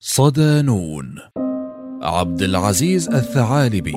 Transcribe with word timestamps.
صدانون. 0.00 1.14
عبد 2.02 2.42
العزيز 2.42 3.08
الثعالبي 3.08 3.96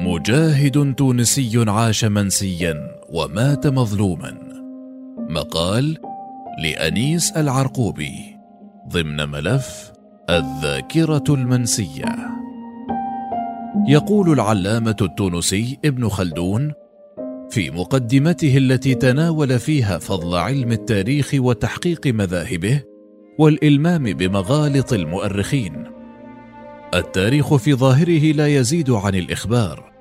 مجاهد 0.00 0.94
تونسي 0.94 1.64
عاش 1.70 2.04
منسيا 2.04 2.74
ومات 3.08 3.66
مظلوما. 3.66 4.38
مقال 5.30 5.98
لأنيس 6.62 7.32
العرقوبي 7.32 8.36
ضمن 8.88 9.28
ملف 9.28 9.92
الذاكرة 10.30 11.24
المنسية. 11.28 12.16
يقول 13.88 14.32
العلامة 14.32 14.96
التونسي 15.02 15.78
ابن 15.84 16.08
خلدون 16.08 16.72
في 17.50 17.70
مقدمته 17.70 18.56
التي 18.56 18.94
تناول 18.94 19.58
فيها 19.58 19.98
فضل 19.98 20.38
علم 20.38 20.72
التاريخ 20.72 21.30
وتحقيق 21.34 22.06
مذاهبه 22.06 22.91
والإلمام 23.38 24.02
بمغالط 24.02 24.92
المؤرخين. 24.92 25.84
التاريخ 26.94 27.54
في 27.54 27.74
ظاهره 27.74 28.32
لا 28.32 28.46
يزيد 28.46 28.90
عن 28.90 29.14
الإخبار 29.14 29.92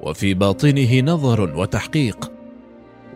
وفي 0.00 0.34
باطنه 0.34 1.00
نظر 1.00 1.56
وتحقيق. 1.56 2.32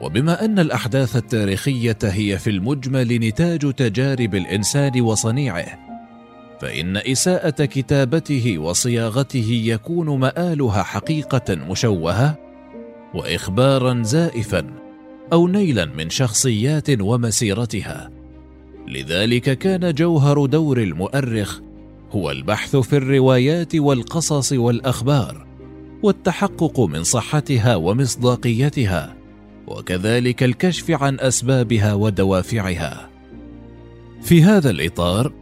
وبما 0.01 0.45
أن 0.45 0.59
الأحداث 0.59 1.17
التاريخية 1.17 1.99
هي 2.03 2.39
في 2.39 2.51
المجمل 2.51 3.19
نتاج 3.19 3.73
تجارب 3.73 4.35
الإنسان 4.35 5.01
وصنيعه 5.01 5.79
فإن 6.61 6.97
إساءة 6.97 7.65
كتابته 7.65 8.59
وصياغته 8.59 9.63
يكون 9.65 10.21
مآلها 10.21 10.83
حقيقة 10.83 11.55
مشوهة 11.55 12.39
واخبارا 13.15 14.03
زائفا 14.03 14.67
أو 15.33 15.49
نيلا 15.49 15.85
من 15.85 16.11
شخصيات 16.11 17.01
ومسيرتها. 17.01 18.14
لذلك 18.89 19.59
كان 19.59 19.95
جوهر 19.95 20.47
دور 20.47 20.79
المؤرخ 20.79 21.61
هو 22.13 22.31
البحث 22.31 22.77
في 22.77 22.97
الروايات 22.97 23.75
والقصص 23.77 24.53
والأخبار 24.53 25.47
والتحقق 26.03 26.81
من 26.81 27.05
صحتها 27.05 27.77
ومصداقيتها 27.77 29.17
وكذلك 29.67 30.43
الكشف 30.43 30.91
عن 30.91 31.21
أسبابها 31.21 31.95
ودوافعها. 31.95 33.11
في 34.23 34.43
هذا 34.43 34.71
الإطار 34.71 35.33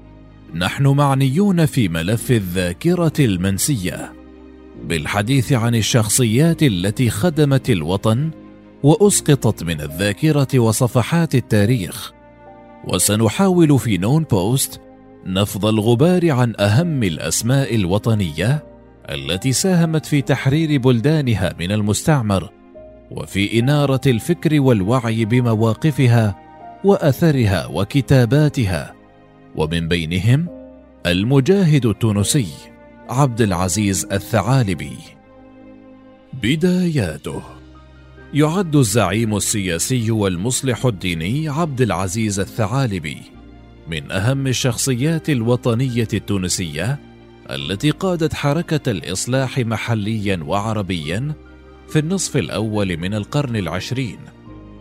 نحن 0.54 0.86
معنيون 0.86 1.66
في 1.66 1.88
ملف 1.88 2.30
الذاكرة 2.30 3.12
المنسية 3.20 4.12
بالحديث 4.84 5.52
عن 5.52 5.74
الشخصيات 5.74 6.62
التي 6.62 7.10
خدمت 7.10 7.70
الوطن 7.70 8.30
وأسقطت 8.82 9.62
من 9.62 9.80
الذاكرة 9.80 10.58
وصفحات 10.58 11.34
التاريخ. 11.34 12.12
وسنحاول 12.88 13.78
في 13.78 13.98
نون 13.98 14.24
بوست 14.24 14.80
نفض 15.26 15.66
الغبار 15.66 16.30
عن 16.30 16.54
أهم 16.60 17.02
الأسماء 17.02 17.74
الوطنية 17.74 18.64
التي 19.10 19.52
ساهمت 19.52 20.06
في 20.06 20.22
تحرير 20.22 20.80
بلدانها 20.80 21.54
من 21.58 21.72
المستعمر 21.72 22.50
وفي 23.10 23.58
إنارة 23.58 24.00
الفكر 24.06 24.60
والوعي 24.60 25.24
بمواقفها 25.24 26.36
وأثرها 26.84 27.66
وكتاباتها. 27.66 28.94
ومن 29.56 29.88
بينهم 29.88 30.46
المجاهد 31.06 31.86
التونسي 31.86 32.46
عبد 33.08 33.40
العزيز 33.40 34.06
الثعالبي. 34.12 34.96
بداياته. 36.42 37.61
يعد 38.34 38.76
الزعيم 38.76 39.36
السياسي 39.36 40.10
والمصلح 40.10 40.86
الديني 40.86 41.48
عبد 41.48 41.80
العزيز 41.80 42.40
الثعالبي 42.40 43.16
من 43.88 44.10
أهم 44.12 44.46
الشخصيات 44.46 45.30
الوطنية 45.30 46.08
التونسية 46.14 46.98
التي 47.50 47.90
قادت 47.90 48.34
حركة 48.34 48.90
الإصلاح 48.90 49.58
محليا 49.58 50.40
وعربيا 50.46 51.34
في 51.88 51.98
النصف 51.98 52.36
الأول 52.36 52.96
من 52.96 53.14
القرن 53.14 53.56
العشرين 53.56 54.18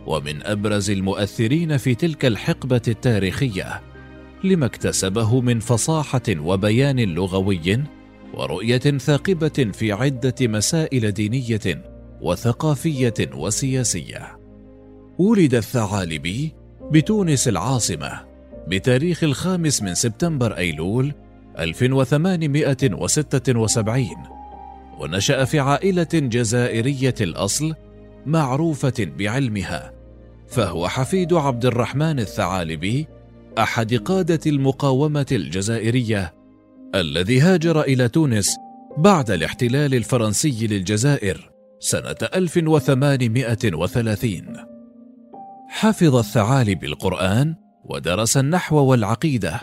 ومن 0.06 0.42
أبرز 0.42 0.90
المؤثرين 0.90 1.76
في 1.76 1.94
تلك 1.94 2.24
الحقبة 2.24 2.82
التاريخية 2.88 3.82
لما 4.44 4.66
اكتسبه 4.66 5.40
من 5.40 5.60
فصاحة 5.60 6.22
وبيان 6.36 7.00
لغوي 7.00 7.84
ورؤية 8.34 8.78
ثاقبة 8.78 9.70
في 9.72 9.92
عدة 9.92 10.34
مسائل 10.40 11.12
دينية 11.12 11.91
وثقافية 12.22 13.14
وسياسية. 13.34 14.38
ولد 15.18 15.54
الثعالبي 15.54 16.52
بتونس 16.90 17.48
العاصمة 17.48 18.20
بتاريخ 18.68 19.24
الخامس 19.24 19.82
من 19.82 19.94
سبتمبر 19.94 20.56
أيلول 20.56 21.12
1876 21.58 24.06
ونشأ 25.00 25.44
في 25.44 25.60
عائلة 25.60 26.08
جزائرية 26.12 27.14
الأصل 27.20 27.74
معروفة 28.26 29.06
بعلمها 29.18 29.92
فهو 30.48 30.88
حفيد 30.88 31.32
عبد 31.32 31.66
الرحمن 31.66 32.20
الثعالبي 32.20 33.06
أحد 33.58 33.94
قادة 33.94 34.40
المقاومة 34.46 35.26
الجزائرية 35.32 36.34
الذي 36.94 37.40
هاجر 37.40 37.80
إلى 37.80 38.08
تونس 38.08 38.56
بعد 38.96 39.30
الاحتلال 39.30 39.94
الفرنسي 39.94 40.66
للجزائر. 40.66 41.51
سنة 41.84 42.16
1830 42.34 44.42
حفظ 45.68 46.16
الثعالبي 46.16 46.86
القرآن 46.86 47.54
ودرس 47.84 48.36
النحو 48.36 48.76
والعقيدة 48.76 49.60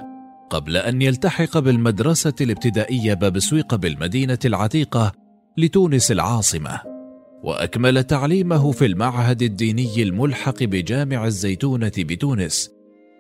قبل 0.50 0.78
أن 0.78 1.02
يلتحق 1.02 1.60
بالمدرسة 1.60 2.34
الابتدائية 2.42 3.14
باب 3.14 3.40
سويق 3.40 3.76
بالمدينة 3.76 4.40
العتيقة 4.46 5.12
لتونس 5.58 6.12
العاصمة 6.12 6.82
وأكمل 7.44 8.04
تعليمه 8.04 8.72
في 8.72 8.86
المعهد 8.86 9.42
الديني 9.42 10.04
الملحق 10.04 10.64
بجامع 10.64 11.26
الزيتونة 11.26 11.92
بتونس 11.98 12.72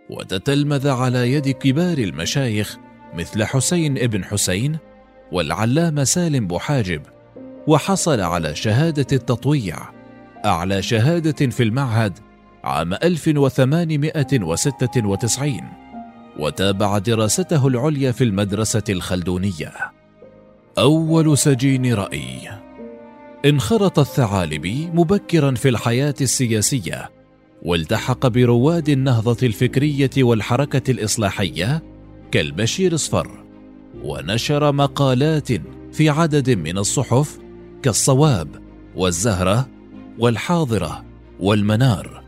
وتتلمذ 0.09 0.87
على 0.87 1.33
يد 1.33 1.49
كبار 1.49 1.97
المشايخ 1.97 2.77
مثل 3.13 3.43
حسين 3.43 3.97
ابن 3.97 4.23
حسين 4.23 4.77
والعلامة 5.31 6.03
سالم 6.03 6.47
بوحاجب 6.47 7.01
وحصل 7.67 8.19
على 8.19 8.55
شهادة 8.55 9.07
التطويع. 9.11 9.77
أعلى 10.45 10.81
شهادة 10.81 11.47
في 11.47 11.63
المعهد 11.63 12.19
عام 12.63 12.93
1896 12.93 15.61
وتابع 16.39 16.97
دراسته 16.97 17.67
العليا 17.67 18.11
في 18.11 18.23
المدرسة 18.23 18.83
الخلدونية. 18.89 19.71
أول 20.77 21.37
سجين 21.37 21.93
رأي. 21.93 22.49
انخرط 23.45 23.99
الثعالبي 23.99 24.89
مبكرا 24.93 25.51
في 25.51 25.69
الحياة 25.69 26.15
السياسية 26.21 27.09
والتحق 27.63 28.27
برواد 28.27 28.89
النهضة 28.89 29.47
الفكرية 29.47 30.09
والحركة 30.17 30.91
الإصلاحية 30.91 31.83
كالبشير 32.31 32.95
صفر 32.95 33.45
ونشر 34.03 34.71
مقالات 34.71 35.47
في 35.91 36.09
عدد 36.09 36.49
من 36.49 36.77
الصحف 36.77 37.39
كالصواب 37.83 38.47
والزهرة 38.95 39.67
والحاضرة 40.19 41.05
والمنار 41.39 42.23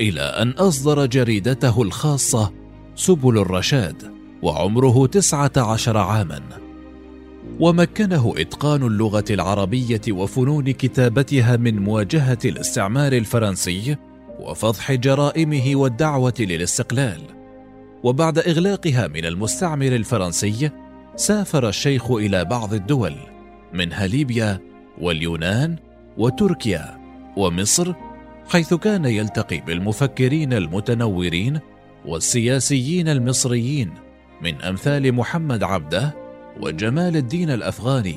إلى 0.00 0.20
أن 0.20 0.50
أصدر 0.50 1.06
جريدته 1.06 1.82
الخاصة 1.82 2.52
سبل 2.94 3.38
الرشاد 3.38 4.12
وعمره 4.42 5.06
تسعة 5.06 5.52
عشر 5.56 5.96
عاما. 5.96 6.40
ومكنه 7.60 8.34
إتقان 8.36 8.82
اللغة 8.82 9.24
العربية 9.30 10.00
وفنون 10.10 10.70
كتابتها 10.70 11.56
من 11.56 11.78
مواجهة 11.78 12.38
الاستعمار 12.44 13.12
الفرنسي 13.12 13.96
وفضح 14.40 14.92
جرائمه 14.92 15.72
والدعوة 15.74 16.34
للاستقلال. 16.40 17.20
وبعد 18.02 18.38
إغلاقها 18.38 19.08
من 19.08 19.24
المستعمر 19.24 19.86
الفرنسي 19.86 20.70
سافر 21.16 21.68
الشيخ 21.68 22.10
إلى 22.10 22.44
بعض 22.44 22.74
الدول 22.74 23.14
منها 23.72 24.06
ليبيا 24.06 24.69
واليونان 25.00 25.76
وتركيا 26.18 27.00
ومصر 27.36 27.92
حيث 28.48 28.74
كان 28.74 29.04
يلتقي 29.04 29.60
بالمفكرين 29.60 30.52
المتنورين 30.52 31.60
والسياسيين 32.06 33.08
المصريين 33.08 33.90
من 34.42 34.62
أمثال 34.62 35.12
محمد 35.12 35.62
عبده 35.62 36.14
وجمال 36.60 37.16
الدين 37.16 37.50
الأفغاني 37.50 38.16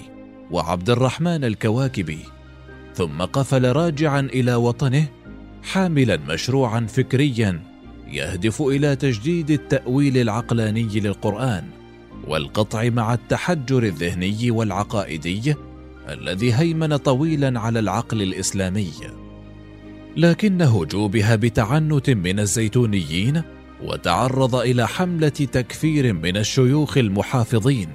وعبد 0.52 0.90
الرحمن 0.90 1.44
الكواكبي. 1.44 2.20
ثم 2.96 3.22
قفل 3.22 3.72
راجعا 3.72 4.20
إلى 4.20 4.56
وطنه 4.56 5.06
حاملا 5.64 6.18
مشروعا 6.18 6.80
فكريا 6.80 7.60
يهدف 8.08 8.62
إلى 8.62 8.96
تجديد 8.96 9.52
التأويل 9.52 10.18
العقلاني 10.18 11.00
للقرآن 11.00 11.64
والقطع 12.28 12.90
مع 12.90 13.14
التحجر 13.14 13.84
الذهني 13.84 14.52
والعقائدي 14.52 15.56
الذي 16.10 16.54
هيمن 16.54 16.96
طويلا 16.96 17.60
على 17.60 17.80
العقل 17.80 18.22
الإسلامي. 18.22 18.92
لكنه 20.18 20.86
جوبها 20.86 21.36
بتعنت 21.36 22.10
من 22.10 22.40
الزيتونيين 22.40 23.42
وتعرض 23.84 24.56
إلى 24.56 24.88
حملة 24.88 25.30
تكفير 25.30 26.14
من 26.14 26.38
الشيوخ 26.38 26.98
المحافظين 26.98 27.90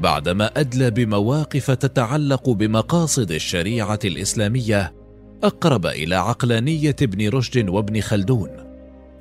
بعدما 0.00 0.60
أدلى 0.60 0.90
بمواقف 0.90 1.70
تتعلق 1.70 2.50
بمقاصد 2.50 3.30
الشريعة 3.30 3.98
الإسلامية 4.04 4.92
أقرب 5.44 5.86
إلى 5.86 6.14
عقلانية 6.14 6.96
ابن 7.02 7.28
رشد 7.28 7.68
وابن 7.68 8.00
خلدون. 8.00 8.50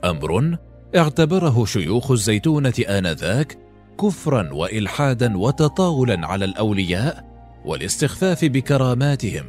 أمر 0.06 0.58
اعتبره 0.96 1.66
شيوخ 1.66 2.12
الزيتونة 2.12 2.74
آنذاك 2.90 3.58
كفرا 4.02 4.54
والحادا 4.54 5.38
وتطاولا 5.38 6.28
على 6.28 6.46
الأولياء 6.46 7.27
والاستخفاف 7.68 8.46
بكراماتهم 8.46 9.46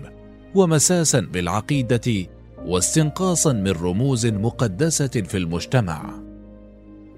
ومساسا 0.54 1.20
بالعقيدة 1.20 2.26
واستنقاصا 2.66 3.52
من 3.52 3.70
رموز 3.70 4.26
مقدسة 4.26 5.06
في 5.08 5.36
المجتمع. 5.36 6.22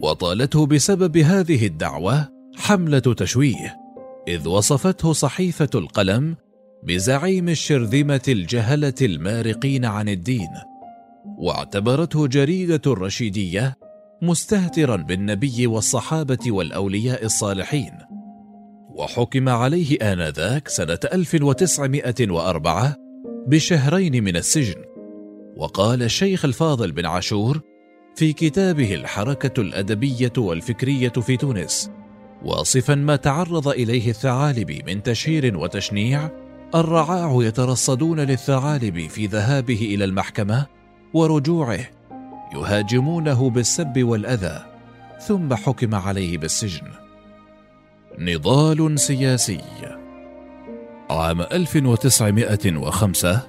وطالته 0.01 0.67
بسبب 0.67 1.17
هذه 1.17 1.67
الدعوة 1.67 2.29
حملة 2.57 2.99
تشويه 2.99 3.77
إذ 4.29 4.49
وصفته 4.49 5.13
صحيفة 5.13 5.71
القلم 5.75 6.37
بزعيم 6.83 7.49
الشرذمة 7.49 8.23
الجهلة 8.29 8.95
المارقين 9.03 9.85
عن 9.85 10.09
الدين 10.09 10.49
واعتبرته 11.39 12.27
جريدة 12.27 12.83
الرشيدية 12.87 13.77
مستهترا 14.23 14.97
بالنبي 14.97 15.67
والصحابة 15.67 16.39
والأولياء 16.47 17.25
الصالحين. 17.25 18.10
وحكم 19.01 19.49
عليه 19.49 19.97
آنذاك 20.03 20.69
سنة 20.69 20.99
1904 21.13 22.97
بشهرين 23.47 24.25
من 24.25 24.37
السجن. 24.37 24.85
وقال 25.57 26.03
الشيخ 26.03 26.45
الفاضل 26.45 26.93
بن 26.93 27.07
عاشور 27.07 27.61
في 28.17 28.33
كتابه 28.33 28.95
الحركة 28.95 29.61
الأدبية 29.61 30.33
والفكرية 30.39 31.09
في 31.09 31.37
تونس 31.37 31.91
واصفا 32.45 32.95
ما 32.95 33.17
تعرض 33.17 33.69
إليه 33.69 34.11
الثعالبي 34.11 34.83
من 34.87 35.03
تشهير 35.03 35.57
وتشنيع 35.59 36.31
الرعاع 36.75 37.37
يترصدون 37.41 38.21
للثعالب 38.21 39.09
في 39.09 39.27
ذهابه 39.27 39.95
إلى 39.95 40.05
المحكمة 40.05 40.67
ورجوعه 41.15 41.87
يهاجمونه 42.55 43.51
بالسب 43.51 44.03
والأذى 44.03 44.65
ثم 45.21 45.55
حكم 45.55 45.95
عليه 45.95 46.39
بالسجن. 46.39 47.10
نضال 48.19 49.01
سياسي. 49.01 49.61
عام 51.11 51.41
1905 51.41 53.43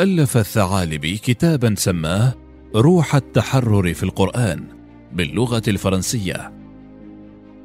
ألف 0.00 0.36
الثعالبي 0.36 1.16
كتابا 1.16 1.74
سماه 1.78 2.34
روح 2.74 3.14
التحرر 3.14 3.94
في 3.94 4.02
القرآن 4.02 4.64
باللغة 5.12 5.62
الفرنسية. 5.68 6.52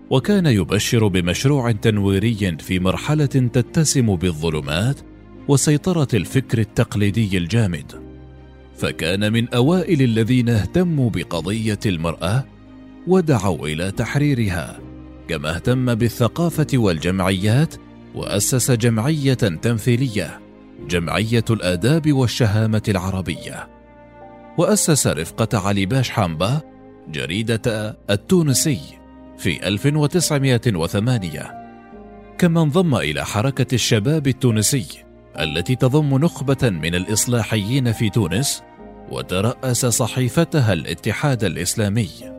وكان 0.10 0.46
يبشر 0.46 1.08
بمشروع 1.08 1.72
تنويري 1.72 2.58
في 2.60 2.80
مرحلة 2.80 3.26
تتسم 3.26 4.16
بالظلمات 4.16 5.00
وسيطرة 5.48 6.08
الفكر 6.14 6.58
التقليدي 6.58 7.38
الجامد. 7.38 7.92
فكان 8.78 9.34
من 9.34 9.54
أوائل 9.54 10.02
الذين 10.02 10.50
اهتموا 10.50 11.10
بقضية 11.10 11.80
المرأة 11.86 12.46
ودعوا 13.08 13.68
إلى 13.68 13.92
تحريرها. 13.92 14.89
كما 15.30 15.56
أهتم 15.56 15.96
بالثقافة 15.96 16.68
والجمعيات 16.74 17.76
وأسس 18.16 18.72
جمعية 18.72 19.34
تمثيلية 19.34 20.40
جمعية 20.88 21.46
الآداب 21.50 22.14
والشهامة 22.14 22.82
العربية. 22.88 23.68
وأسس 24.58 25.08
رفقة 25.08 25.68
علي 25.68 25.86
باش 25.86 26.10
حامبا 26.10 26.62
جريدة 27.08 27.98
التونسي 28.10 28.80
في 29.38 29.68
1908 29.68 31.52
كما 32.38 32.62
انضم 32.62 32.96
إلى 32.96 33.26
حركة 33.26 33.76
الشباب 33.76 34.28
التونسي 34.28 34.86
التي 35.40 35.76
تضم 35.76 36.18
نخبة 36.18 36.70
من 36.70 36.96
الإصلاحيين 36.96 37.92
في 37.92 38.10
تونس 38.10 38.64
وترأس 39.12 39.86
صحيفتها 39.86 40.74
الاتحاد 40.74 41.44
الإسلامي. 41.44 42.39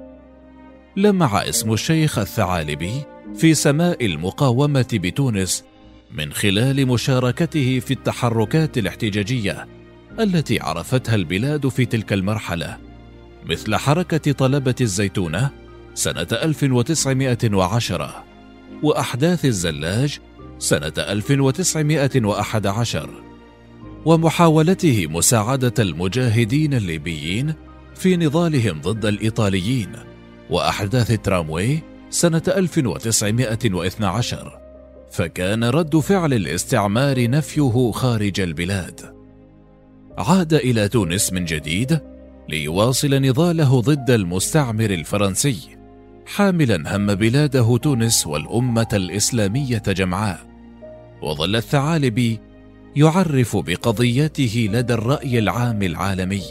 لمع 0.96 1.48
اسم 1.48 1.72
الشيخ 1.72 2.18
الثعالبي 2.18 2.92
في 3.36 3.54
سماء 3.54 4.06
المقاومة 4.06 4.86
بتونس 4.92 5.64
من 6.12 6.32
خلال 6.32 6.86
مشاركته 6.86 7.80
في 7.80 7.90
التحركات 7.90 8.78
الاحتجاجية 8.78 9.68
التي 10.20 10.60
عرفتها 10.60 11.14
البلاد 11.14 11.68
في 11.68 11.86
تلك 11.86 12.12
المرحلة. 12.12 12.78
مثل 13.46 13.76
حركة 13.76 14.32
طلبة 14.32 14.74
الزيتونة 14.80 15.50
سنة 15.94 16.26
1910 16.32 18.24
وأحداث 18.82 19.44
الزلاج 19.44 20.18
سنة 20.58 20.92
1911 20.98 23.10
ومحاولته 24.04 25.06
مساعدة 25.06 25.74
المجاهدين 25.78 26.74
الليبيين 26.74 27.54
في 27.94 28.16
نضالهم 28.16 28.80
ضد 28.80 29.06
الإيطاليين. 29.06 30.09
وأحداث 30.50 31.10
التراموي 31.10 31.82
سنة 32.10 32.42
1912 32.48 34.58
فكان 35.10 35.64
رد 35.64 35.96
فعل 35.96 36.34
الاستعمار 36.34 37.30
نفيه 37.30 37.90
خارج 37.90 38.40
البلاد. 38.40 39.14
عاد 40.18 40.54
إلى 40.54 40.88
تونس 40.88 41.32
من 41.32 41.44
جديد 41.44 42.00
ليواصل 42.48 43.14
نضاله 43.14 43.80
ضد 43.80 44.10
المستعمر 44.10 44.90
الفرنسي 44.90 45.58
حاملا 46.26 46.96
هم 46.96 47.14
بلاده 47.14 47.76
تونس 47.76 48.26
والأمة 48.26 48.88
الإسلامية 48.92 49.82
جمعاء. 49.88 50.40
وظل 51.22 51.56
الثعالبي 51.56 52.38
يعرف 52.96 53.56
بقضيته 53.56 54.68
لدى 54.72 54.94
الرأي 54.94 55.38
العام 55.38 55.82
العالمي 55.82 56.42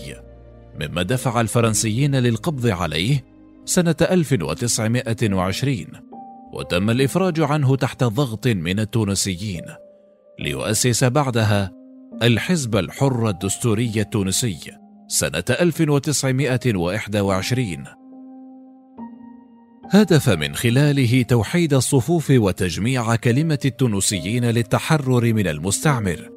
مما 0.82 1.04
دفع 1.04 1.42
الفرنسيين 1.42 2.16
للقبض 2.16 2.68
عليه 2.68 3.24
سنة 3.66 3.96
1920 4.02 5.86
وتم 6.54 6.90
الإفراج 6.90 7.42
عنه 7.42 7.76
تحت 7.76 8.04
ضغط 8.04 8.48
من 8.48 8.80
التونسيين 8.80 9.64
ليؤسس 10.40 11.04
بعدها 11.04 11.72
الحزب 12.24 12.76
الحر 12.76 13.30
الدستوري 13.30 13.94
التونسي 13.96 14.60
سنة 15.08 15.44
1921 15.50 17.84
هدف 19.92 20.30
من 20.30 20.56
خلاله 20.56 21.22
توحيد 21.22 21.74
الصفوف 21.74 22.30
وتجميع 22.30 23.16
كلمة 23.16 23.60
التونسيين 23.66 24.46
للتحرر 24.46 25.34
من 25.34 25.48
المستعمر 25.48 26.30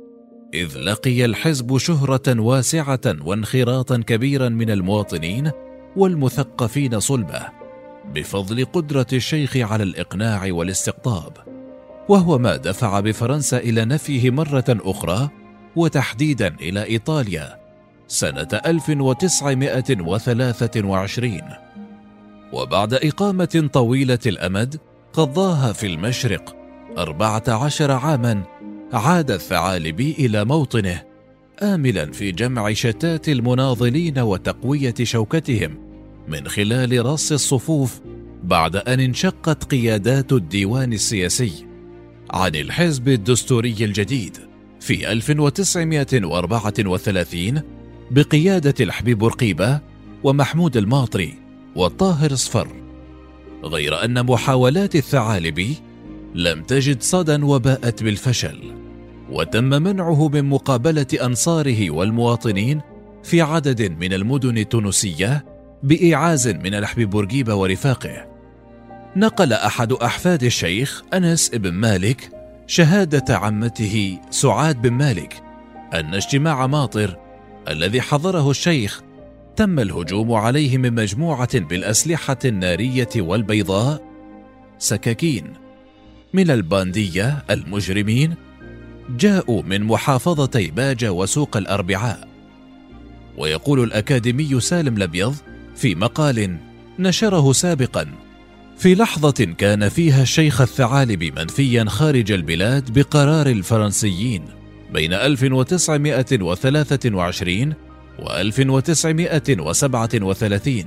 إذ 0.54 0.78
لقي 0.78 1.24
الحزب 1.24 1.78
شهرة 1.78 2.40
واسعة 2.40 3.16
وانخراطا 3.24 4.02
كبيرا 4.06 4.48
من 4.48 4.70
المواطنين 4.70 5.50
والمثقفين 5.96 7.00
صلبة 7.00 7.48
بفضل 8.14 8.64
قدرة 8.64 9.06
الشيخ 9.12 9.56
على 9.56 9.82
الإقناع 9.82 10.52
والاستقطاب 10.52 11.32
وهو 12.08 12.38
ما 12.38 12.56
دفع 12.56 13.00
بفرنسا 13.00 13.58
إلى 13.58 13.84
نفيه 13.84 14.30
مرة 14.30 14.64
أخرى 14.68 15.28
وتحديدا 15.76 16.54
إلى 16.60 16.84
إيطاليا 16.84 17.60
سنة 18.08 18.48
1923 18.66 21.40
وبعد 22.52 22.94
إقامة 22.94 23.68
طويلة 23.72 24.18
الأمد 24.26 24.80
قضاها 25.12 25.72
في 25.72 25.86
المشرق 25.86 26.56
أربعة 26.98 27.42
عشر 27.48 27.90
عاما 27.90 28.42
عاد 28.92 29.30
الثعالبي 29.30 30.16
إلى 30.18 30.44
موطنه 30.44 31.11
آملا 31.62 32.12
في 32.12 32.32
جمع 32.32 32.72
شتات 32.72 33.28
المناضلين 33.28 34.18
وتقوية 34.18 34.94
شوكتهم 35.02 35.78
من 36.28 36.48
خلال 36.48 37.06
رص 37.06 37.32
الصفوف 37.32 38.00
بعد 38.44 38.76
أن 38.76 39.00
انشقت 39.00 39.64
قيادات 39.64 40.32
الديوان 40.32 40.92
السياسي 40.92 41.66
عن 42.30 42.54
الحزب 42.54 43.08
الدستوري 43.08 43.76
الجديد 43.80 44.36
في 44.80 45.12
1934 45.12 47.62
بقيادة 48.10 48.74
الحبيب 48.80 49.18
بورقيبة 49.18 49.80
ومحمود 50.24 50.76
الماطري 50.76 51.34
والطاهر 51.76 52.34
صفر. 52.34 52.68
غير 53.64 54.04
أن 54.04 54.26
محاولات 54.26 54.96
الثعالبي 54.96 55.76
لم 56.34 56.62
تجد 56.62 57.02
صدى 57.02 57.42
وباءت 57.42 58.02
بالفشل. 58.02 58.81
وتم 59.32 59.64
منعه 59.64 60.28
من 60.28 60.44
مقابلة 60.44 61.06
أنصاره 61.22 61.90
والمواطنين 61.90 62.80
في 63.22 63.40
عدد 63.40 63.82
من 63.82 64.12
المدن 64.12 64.58
التونسية 64.58 65.44
بإيعاز 65.82 66.48
من 66.48 66.74
الحبيب 66.74 67.10
بورقيبة 67.10 67.54
ورفاقه. 67.54 68.26
نقل 69.16 69.52
أحد 69.52 69.92
أحفاد 69.92 70.42
الشيخ 70.42 71.02
أنس 71.14 71.48
بن 71.48 71.72
مالك 71.72 72.30
شهادة 72.66 73.36
عمته 73.36 74.18
سعاد 74.30 74.82
بن 74.82 74.90
مالك 74.92 75.42
أن 75.94 76.14
اجتماع 76.14 76.66
ماطر 76.66 77.18
الذي 77.68 78.00
حضره 78.00 78.50
الشيخ 78.50 79.02
تم 79.56 79.78
الهجوم 79.80 80.32
عليه 80.32 80.78
من 80.78 80.94
مجموعة 80.94 81.58
بالأسلحة 81.58 82.38
النارية 82.44 83.08
والبيضاء 83.16 84.02
سكاكين 84.78 85.52
من 86.32 86.50
الباندية 86.50 87.44
المجرمين 87.50 88.34
جاءوا 89.16 89.62
من 89.62 89.82
محافظتي 89.82 90.70
باجة 90.70 91.12
وسوق 91.12 91.56
الأربعاء. 91.56 92.28
ويقول 93.38 93.82
الأكاديمي 93.82 94.60
سالم 94.60 94.96
الأبيض 94.96 95.34
في 95.76 95.94
مقال 95.94 96.56
نشره 96.98 97.52
سابقا 97.52 98.06
في 98.78 98.94
لحظة 98.94 99.54
كان 99.58 99.88
فيها 99.88 100.22
الشيخ 100.22 100.60
الثعالبي 100.60 101.30
منفيا 101.30 101.84
خارج 101.84 102.32
البلاد 102.32 102.98
بقرار 102.98 103.46
الفرنسيين 103.46 104.44
بين 104.92 105.12
1923 105.12 107.74
و 108.18 108.30
1937 108.30 110.84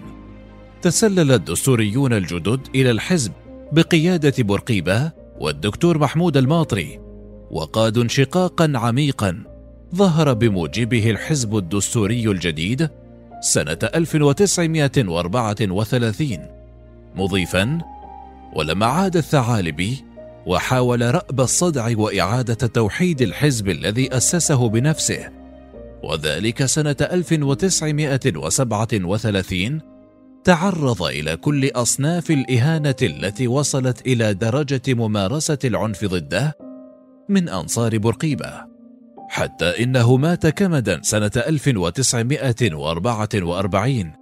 تسلل 0.82 1.32
الدستوريون 1.32 2.14
الجدد 2.14 2.68
إلى 2.76 2.92
الحزب 2.92 3.32
بقيادة 3.72 4.44
بورقيبة 4.44 5.12
والدكتور 5.40 5.98
محمود 5.98 6.38
الماطري 6.38 7.05
وقادوا 7.52 8.04
انشقاقا 8.04 8.74
عميقا 8.76 9.44
ظهر 9.96 10.34
بموجبه 10.34 11.12
الحزب 11.12 11.58
الدستوري 11.58 12.32
الجديد 12.32 12.90
سنة 13.42 13.80
1934 13.96 16.38
مضيفا 17.16 17.80
ولما 18.56 18.86
عاد 18.86 19.18
الثعالبي 19.18 20.04
وحاول 20.46 21.16
رأب 21.16 21.42
الصدع 21.42 21.92
وإعادة 21.98 22.54
توحيد 22.54 23.22
الحزب 23.22 23.70
الذي 23.70 24.18
أسسه 24.18 24.70
بنفسه. 24.70 25.30
وذلك 26.04 26.66
سنة 26.66 26.96
1937 27.02 29.82
تعرض 30.44 31.04
إلى 31.04 31.38
كل 31.38 31.72
أصناف 31.76 32.32
الإهانة 32.32 32.96
التي 33.02 33.48
وصلت 33.48 34.08
إلى 34.08 34.34
درجة 34.34 34.82
ممارسة 34.88 35.58
العنف 35.64 36.06
ضده 36.06 36.65
من 37.30 37.50
أنصار 37.50 37.98
بورقيبة. 37.98 38.66
حتى 39.30 39.84
إنه 39.84 40.18
مات 40.18 40.48
كمدا 40.48 41.02
سنة 41.02 41.32
1944 41.36 44.14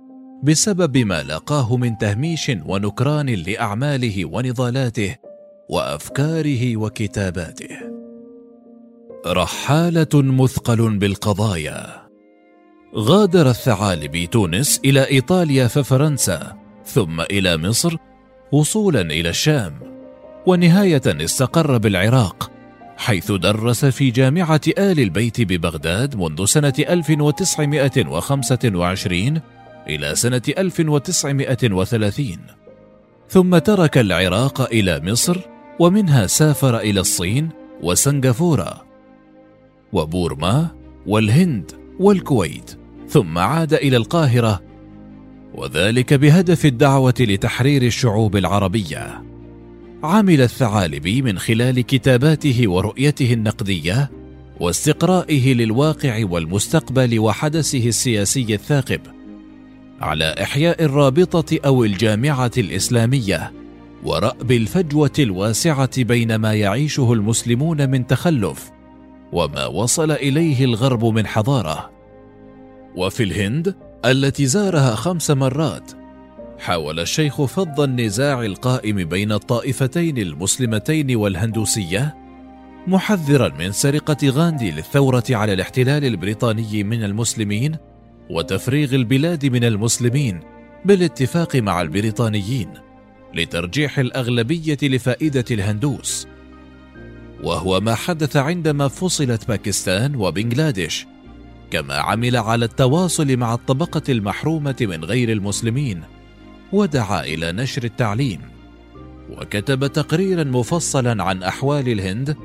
بسبب 0.44 0.98
ما 0.98 1.24
لقاه 1.24 1.78
من 1.78 1.98
تهميش 1.98 2.52
ونكران 2.66 3.30
لأعماله 3.30 4.26
ونضالاته 4.26 5.16
وأفكاره 5.70 6.78
وكتاباته. 6.78 7.78
رحالة 9.28 10.10
مثقل 10.14 10.98
بالقضايا. 10.98 12.04
غادر 12.96 13.50
الثعالبي 13.50 14.28
تونس 14.28 14.82
إلى 14.86 15.10
إيطاليا 15.10 15.68
ففرنسا 15.68 16.58
ثم 16.86 17.22
إلى 17.22 17.58
مصر 17.58 17.96
وصولا 18.52 19.02
إلى 19.02 19.30
الشام 19.30 19.74
ونهاية 20.46 21.02
استقر 21.08 21.78
بالعراق 21.78 22.53
حيث 22.98 23.32
درس 23.32 23.86
في 23.86 24.12
جامعة 24.12 24.62
آل 24.68 25.00
البيت 25.00 25.42
ببغداد 25.42 26.16
منذ 26.16 26.46
سنة 26.46 26.74
1925 26.80 29.42
إلى 29.88 30.16
سنة 30.16 30.42
1930 30.58 32.38
ثم 33.30 33.58
ترك 33.58 33.98
العراق 33.98 34.62
إلى 34.62 35.02
مصر 35.04 35.38
ومنها 35.80 36.28
سافر 36.28 36.78
إلى 36.78 37.00
الصين 37.00 37.50
وسنغافورة 37.82 38.86
وبورما 39.94 40.68
والهند 41.08 41.72
والكويت 42.00 42.78
ثم 43.10 43.38
عاد 43.38 43.74
إلى 43.74 43.98
القاهرة 43.98 44.62
وذلك 45.54 46.14
بهدف 46.14 46.66
الدعوة 46.66 47.14
لتحرير 47.20 47.82
الشعوب 47.82 48.36
العربية. 48.36 49.33
عمل 50.04 50.42
الثعالبي 50.42 51.22
من 51.22 51.40
خلال 51.40 51.82
كتاباته 51.82 52.68
ورؤيته 52.68 53.34
النقدية 53.34 54.12
واستقرائه 54.60 55.54
للواقع 55.54 56.26
والمستقبل 56.30 57.20
وحدثه 57.20 57.88
السياسي 57.88 58.54
الثاقب 58.54 59.02
على 60.02 60.36
إحياء 60.42 60.84
الرابطة 60.84 61.60
أو 61.66 61.84
الجامعة 61.84 62.52
الإسلامية 62.58 63.54
ورأب 64.04 64.52
الفجوة 64.52 65.12
الواسعة 65.20 66.04
بين 66.04 66.36
ما 66.36 66.54
يعيشه 66.54 67.14
المسلمون 67.14 67.90
من 67.90 68.08
تخلف 68.08 68.72
وما 69.32 69.66
وصل 69.66 70.12
إليه 70.12 70.66
الغرب 70.66 71.06
من 71.06 71.28
حضارة. 71.28 71.92
وفي 72.96 73.24
الهند 73.24 73.76
التي 74.06 74.46
زارها 74.46 74.96
خمس 74.96 75.32
مرات 75.32 76.03
حاول 76.64 77.00
الشيخ 77.00 77.42
فض 77.42 77.80
النزاع 77.80 78.42
القائم 78.46 78.96
بين 78.96 79.32
الطائفتين 79.32 80.18
المسلمتين 80.18 81.16
والهندوسية 81.16 82.16
محذرا 82.88 83.50
من 83.60 83.72
سرقة 83.72 84.30
غاندي 84.30 84.72
للثورة 84.72 85.24
على 85.30 85.54
الاحتلال 85.54 86.06
البريطاني 86.06 86.84
من 86.84 87.04
المسلمين 87.04 87.78
وتفريغ 88.30 88.96
البلاد 88.96 89.46
من 89.46 89.64
المسلمين 89.64 90.40
بالاتفاق 90.86 91.56
مع 91.56 91.82
البريطانيين 91.82 92.70
لترجيح 93.34 94.00
الأغلبية 94.00 94.78
لفائدة 94.84 95.46
الهندوس. 95.52 96.28
وهو 97.44 97.80
ما 97.80 97.96
حدث 97.96 98.38
عندما 98.38 98.88
فصلت 98.88 99.48
باكستان 99.48 100.16
وبنغلاديش 100.16 101.06
كما 101.72 101.96
عمل 101.96 102.38
على 102.38 102.66
التواصل 102.66 103.38
مع 103.38 103.54
الطبقة 103.54 104.04
المحرومة 104.10 104.76
من 104.82 105.06
غير 105.06 105.32
المسلمين. 105.32 106.13
ودعا 106.74 107.24
إلى 107.24 107.52
نشر 107.52 107.84
التعليم 107.84 108.40
وكتب 109.30 109.88
تقريرا 109.88 110.44
مفصلا 110.44 111.24
عن 111.24 111.44
أحوال 111.44 111.90
الهند 111.90 112.38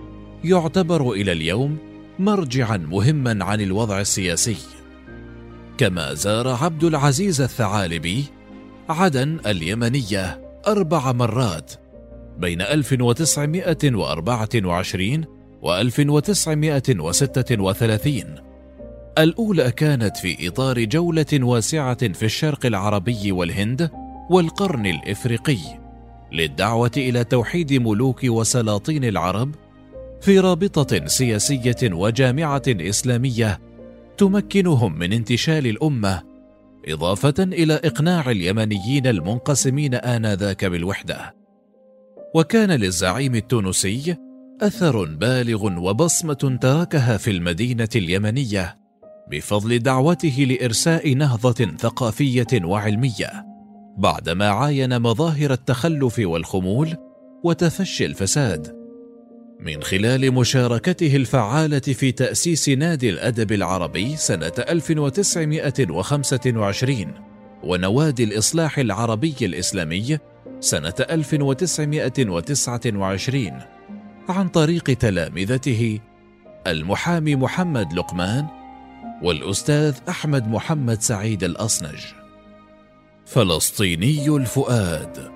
يعتبر 0.44 1.12
إلى 1.12 1.32
اليوم 1.32 1.78
مرجعا 2.18 2.76
مهما 2.76 3.44
عن 3.44 3.60
الوضع 3.60 4.00
السياسي. 4.00 4.56
كما 5.78 6.14
زار 6.14 6.48
عبد 6.48 6.84
العزيز 6.84 7.40
الثعالبي 7.40 8.24
عدن 8.88 9.38
اليمنية 9.46 10.40
أربع 10.66 11.12
مرات 11.12 11.72
بين 12.38 12.62
1924 12.62 15.24
و 15.62 15.74
1936 15.74 18.24
الأولى 19.18 19.70
كانت 19.70 20.16
في 20.16 20.48
إطار 20.48 20.84
جولة 20.84 21.26
واسعة 21.32 22.12
في 22.12 22.22
الشرق 22.22 22.66
العربي 22.66 23.32
والهند 23.32 23.90
والقرن 24.30 24.86
الإفريقي 24.86 25.58
للدعوة 26.32 26.90
إلى 26.96 27.24
توحيد 27.24 27.72
ملوك 27.72 28.24
وسلاطين 28.24 29.04
العرب 29.04 29.54
في 30.20 30.38
رابطة 30.38 31.06
سياسية 31.06 31.76
وجامعة 31.82 32.62
إسلامية 32.68 33.60
تمكنهم 34.18 34.98
من 34.98 35.12
انتشال 35.12 35.66
الأمة 35.66 36.22
إضافة 36.88 37.34
إلى 37.38 37.74
إقناع 37.74 38.30
اليمنيين 38.30 39.06
المنقسمين 39.06 39.94
آنذاك 39.94 40.64
بالوحدة. 40.64 41.34
وكان 42.34 42.70
للزعيم 42.70 43.34
التونسي 43.34 44.16
أثر 44.62 45.04
بالغ 45.04 45.64
وبصمة 45.64 46.58
تركها 46.60 47.16
في 47.16 47.30
المدينة 47.30 47.88
اليمنية 47.96 48.78
بفضل 49.30 49.78
دعوته 49.78 50.46
لإرساء 50.48 51.14
نهضة 51.14 51.76
ثقافية 51.78 52.64
وعلمية. 52.64 53.57
بعدما 53.98 54.48
عاين 54.48 55.02
مظاهر 55.02 55.52
التخلف 55.52 56.18
والخمول 56.18 56.96
وتفشي 57.44 58.06
الفساد. 58.06 58.78
من 59.60 59.82
خلال 59.82 60.34
مشاركته 60.34 61.16
الفعالة 61.16 61.78
في 61.78 62.12
تأسيس 62.12 62.68
نادي 62.68 63.10
الأدب 63.10 63.52
العربي 63.52 64.16
سنة 64.16 64.52
1925 64.58 67.14
ونوادي 67.64 68.24
الإصلاح 68.24 68.78
العربي 68.78 69.34
الإسلامي 69.42 70.18
سنة 70.60 70.94
1929 71.10 73.60
عن 74.28 74.48
طريق 74.48 74.84
تلامذته 74.84 76.00
المحامي 76.66 77.36
محمد 77.36 77.92
لقمان 77.92 78.46
والأستاذ 79.22 79.94
أحمد 80.08 80.48
محمد 80.48 81.02
سعيد 81.02 81.44
الأصنج. 81.44 82.27
فلسطيني 83.28 84.28
الفؤاد. 84.28 85.30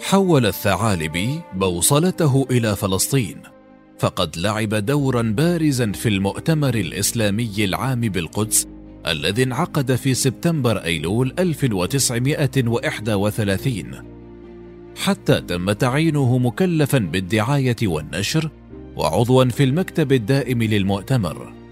حول 0.00 0.46
الثعالبي 0.46 1.40
بوصلته 1.54 2.46
إلى 2.50 2.76
فلسطين 2.76 3.42
فقد 3.98 4.36
لعب 4.36 4.74
دورا 4.74 5.22
بارزا 5.22 5.92
في 5.92 6.08
المؤتمر 6.08 6.74
الإسلامي 6.74 7.52
العام 7.58 8.00
بالقدس 8.00 8.68
الذي 9.06 9.42
انعقد 9.42 9.94
في 9.94 10.14
سبتمبر 10.14 10.84
أيلول 10.84 11.34
1931 11.38 13.94
حتى 14.96 15.40
تم 15.40 15.72
تعيينه 15.72 16.38
مكلفا 16.38 16.98
بالدعاية 16.98 17.76
والنشر 17.82 18.50
وعضوا 18.96 19.44
في 19.44 19.64
المكتب 19.64 20.12
الدائم 20.12 20.62
للمؤتمر. 20.62 21.63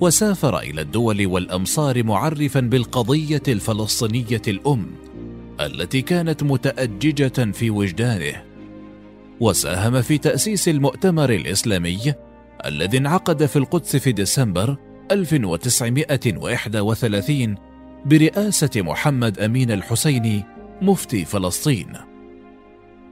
وسافر 0.00 0.58
إلى 0.58 0.80
الدول 0.80 1.26
والأمصار 1.26 2.02
معرفا 2.02 2.60
بالقضية 2.60 3.42
الفلسطينية 3.48 4.42
الأم 4.48 4.86
التي 5.60 6.02
كانت 6.02 6.42
متأججة 6.42 7.52
في 7.52 7.70
وجدانه 7.70 8.42
وساهم 9.40 10.02
في 10.02 10.18
تأسيس 10.18 10.68
المؤتمر 10.68 11.30
الإسلامي 11.30 12.14
الذي 12.66 12.98
انعقد 12.98 13.46
في 13.46 13.56
القدس 13.56 13.96
في 13.96 14.12
ديسمبر 14.12 14.76
1931 15.10 17.54
برئاسة 18.04 18.70
محمد 18.76 19.38
أمين 19.38 19.70
الحسيني 19.70 20.44
مفتي 20.82 21.24
فلسطين. 21.24 21.92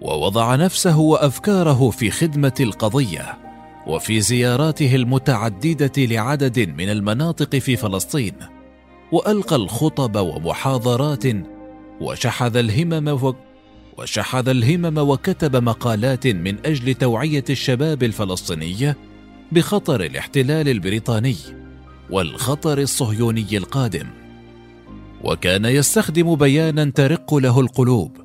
ووضع 0.01 0.55
نفسه 0.55 0.99
وأفكاره 0.99 1.91
في 1.91 2.11
خدمة 2.11 2.55
القضية. 2.61 3.48
وفي 3.89 4.21
زياراته 4.21 4.95
المتعددة 4.95 5.93
لعدد 5.97 6.59
من 6.59 6.89
المناطق 6.89 7.57
في 7.57 7.77
فلسطين 7.77 8.35
وألقى 9.13 9.57
الخطب 9.57 10.17
ومحاضرات 10.17 11.25
وشحذ 12.01 12.57
الهمم 12.57 13.09
و... 13.09 13.35
وشحذ 13.99 14.49
الهمم 14.49 14.99
وكتب 14.99 15.57
مقالات 15.57 16.27
من 16.27 16.67
أجل 16.67 16.95
توعية 16.95 17.45
الشباب 17.51 18.03
الفلسطيني 18.03 18.95
بخطر 19.53 20.01
الاحتلال 20.01 20.69
البريطاني 20.69 21.37
والخطر 22.11 22.79
الصهيوني 22.79 23.57
القادم. 23.57 24.07
وكان 25.25 25.65
يستخدم 25.65 26.35
بيانا 26.35 26.85
ترق 26.85 27.35
له 27.35 27.61
القلوب 27.61 28.17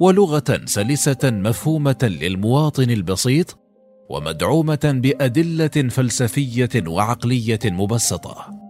ولغة 0.00 0.60
سلسة 0.64 1.18
مفهومة 1.24 1.98
للمواطن 2.20 2.90
البسيط 2.90 3.61
ومدعومة 4.10 4.80
بأدلة 4.84 5.88
فلسفية 5.88 6.70
وعقلية 6.86 7.60
مبسطة. 7.64 8.62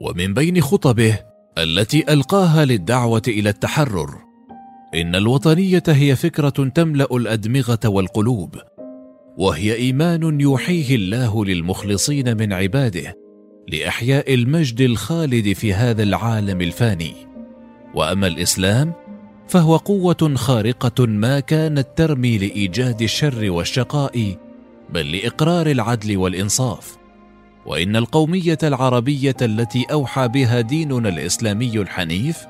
ومن 0.00 0.34
بين 0.34 0.60
خطبه 0.60 1.18
التي 1.58 2.12
ألقاها 2.12 2.64
للدعوة 2.64 3.22
إلى 3.28 3.48
التحرر 3.48 4.18
إن 4.94 5.14
الوطنية 5.14 5.82
هي 5.88 6.16
فكرة 6.16 6.48
تملأ 6.48 7.16
الأدمغة 7.16 7.80
والقلوب 7.84 8.54
وهي 9.38 9.74
إيمان 9.74 10.40
يوحيه 10.40 10.94
الله 10.94 11.44
للمخلصين 11.44 12.36
من 12.36 12.52
عباده 12.52 13.14
لإحياء 13.68 14.34
المجد 14.34 14.80
الخالد 14.80 15.52
في 15.52 15.74
هذا 15.74 16.02
العالم 16.02 16.60
الفاني. 16.60 17.14
وأما 17.94 18.26
الإسلام 18.26 18.92
فهو 19.54 19.76
قوة 19.76 20.34
خارقة 20.34 21.06
ما 21.06 21.40
كانت 21.40 21.88
ترمي 21.96 22.38
لإيجاد 22.38 23.02
الشر 23.02 23.50
والشقاء 23.50 24.36
بل 24.90 25.12
لإقرار 25.12 25.66
العدل 25.66 26.16
والإنصاف. 26.16 26.96
وإن 27.66 27.96
القومية 27.96 28.58
العربية 28.62 29.36
التي 29.42 29.86
أوحى 29.92 30.28
بها 30.28 30.60
ديننا 30.60 31.08
الإسلامي 31.08 31.80
الحنيف 31.80 32.46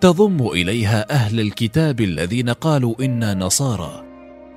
تضم 0.00 0.46
إليها 0.46 1.12
أهل 1.12 1.40
الكتاب 1.40 2.00
الذين 2.00 2.50
قالوا 2.50 3.04
إنا 3.04 3.34
نصارى. 3.34 4.04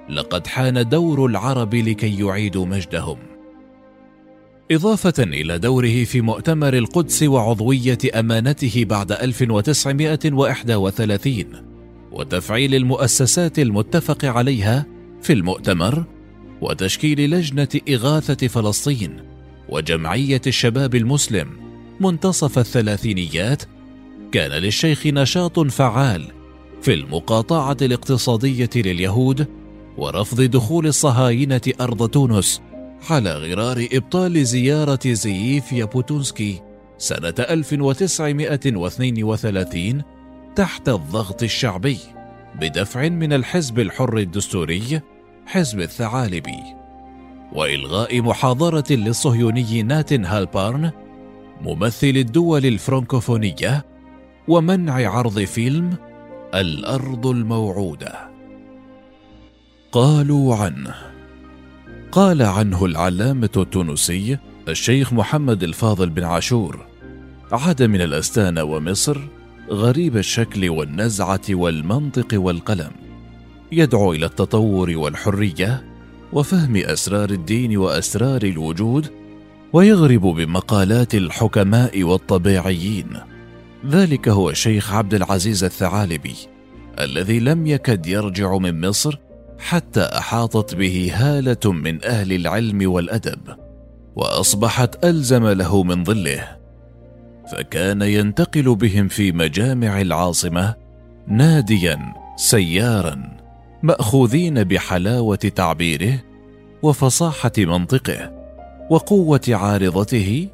لقد 0.09 0.47
حان 0.47 0.89
دور 0.89 1.25
العرب 1.25 1.75
لكي 1.75 2.19
يعيدوا 2.19 2.65
مجدهم. 2.65 3.17
إضافة 4.71 5.23
إلى 5.23 5.59
دوره 5.59 6.03
في 6.03 6.21
مؤتمر 6.21 6.73
القدس 6.73 7.23
وعضوية 7.23 7.97
أمانته 8.15 8.85
بعد 8.85 9.11
1931 9.11 11.66
وتفعيل 12.17 12.75
المؤسسات 12.75 13.59
المتفق 13.59 14.25
عليها 14.25 14.85
في 15.21 15.33
المؤتمر 15.33 16.03
وتشكيل 16.61 17.31
لجنة 17.31 17.67
إغاثة 17.89 18.47
فلسطين 18.47 19.17
وجمعية 19.69 20.41
الشباب 20.47 20.95
المسلم 20.95 21.47
منتصف 21.99 22.59
الثلاثينيات 22.59 23.63
كان 24.31 24.51
للشيخ 24.51 25.07
نشاط 25.07 25.59
فعال 25.59 26.31
في 26.81 26.93
المقاطعة 26.93 27.77
الاقتصادية 27.81 28.69
لليهود 28.75 29.47
ورفض 29.97 30.41
دخول 30.41 30.87
الصهاينة 30.87 31.61
أرض 31.81 32.09
تونس 32.09 32.61
على 33.09 33.33
غرار 33.33 33.87
إبطال 33.93 34.45
زيارة 34.45 34.99
زييف 35.05 35.73
يابوتونسكي 35.73 36.61
سنة 36.97 37.33
1932 37.39 40.16
تحت 40.57 40.89
الضغط 40.89 41.43
الشعبي 41.43 41.97
بدفع 42.59 43.09
من 43.09 43.33
الحزب 43.33 43.79
الحر 43.79 44.17
الدستوري 44.17 45.01
حزب 45.45 45.79
الثعالبي 45.79 46.59
وإلغاء 47.53 48.21
محاضرة 48.21 48.83
للصهيوني 48.89 49.83
ناتن 49.83 50.25
هالبارن 50.25 50.91
ممثل 51.61 52.07
الدول 52.07 52.65
الفرنكوفونية 52.65 53.85
ومنع 54.47 55.09
عرض 55.09 55.39
فيلم 55.39 55.95
الأرض 56.53 57.27
الموعودة. 57.27 58.13
قالوا 59.91 60.55
عنه. 60.55 60.95
قال 62.11 62.41
عنه 62.41 62.85
العلامة 62.85 63.49
التونسي 63.57 64.37
الشيخ 64.67 65.13
محمد 65.13 65.63
الفاضل 65.63 66.09
بن 66.09 66.23
عاشور 66.23 66.85
عاد 67.51 67.83
من 67.83 68.01
الأستانة 68.01 68.63
ومصر 68.63 69.36
غريب 69.71 70.17
الشكل 70.17 70.69
والنزعة 70.69 71.41
والمنطق 71.49 72.27
والقلم. 72.33 72.91
يدعو 73.71 74.13
إلى 74.13 74.25
التطور 74.25 74.97
والحرية 74.97 75.85
وفهم 76.33 76.75
أسرار 76.75 77.29
الدين 77.29 77.77
وأسرار 77.77 78.43
الوجود 78.43 79.07
ويغرب 79.73 80.21
بمقالات 80.21 81.15
الحكماء 81.15 82.03
والطبيعيين. 82.03 83.07
ذلك 83.85 84.29
هو 84.29 84.49
الشيخ 84.49 84.93
عبد 84.93 85.13
العزيز 85.13 85.63
الثعالبي 85.63 86.35
الذي 86.99 87.39
لم 87.39 87.67
يكد 87.67 88.07
يرجع 88.07 88.57
من 88.57 88.87
مصر 88.87 89.19
حتى 89.59 90.01
أحاطت 90.01 90.75
به 90.75 91.11
هالة 91.13 91.71
من 91.71 92.05
أهل 92.05 92.33
العلم 92.33 92.91
والأدب 92.91 93.39
وأصبحت 94.15 95.05
ألزم 95.05 95.47
له 95.47 95.83
من 95.83 96.03
ظله. 96.03 96.56
فكان 97.51 98.01
ينتقل 98.01 98.75
بهم 98.75 99.07
في 99.07 99.31
مجامع 99.31 100.01
العاصمة 100.01 100.75
ناديا 101.27 102.13
سيارا 102.35 103.37
مأخوذين 103.83 104.63
بحلاوة 104.63 105.35
تعبيره 105.35 106.23
وفصاحة 106.83 107.51
منطقه 107.57 108.37
وقوة 108.89 109.41
عارضته 109.49 110.47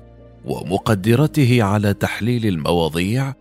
ومقدرته 0.45 1.63
على 1.63 1.93
تحليل 1.93 2.45
المواضيع 2.45 3.33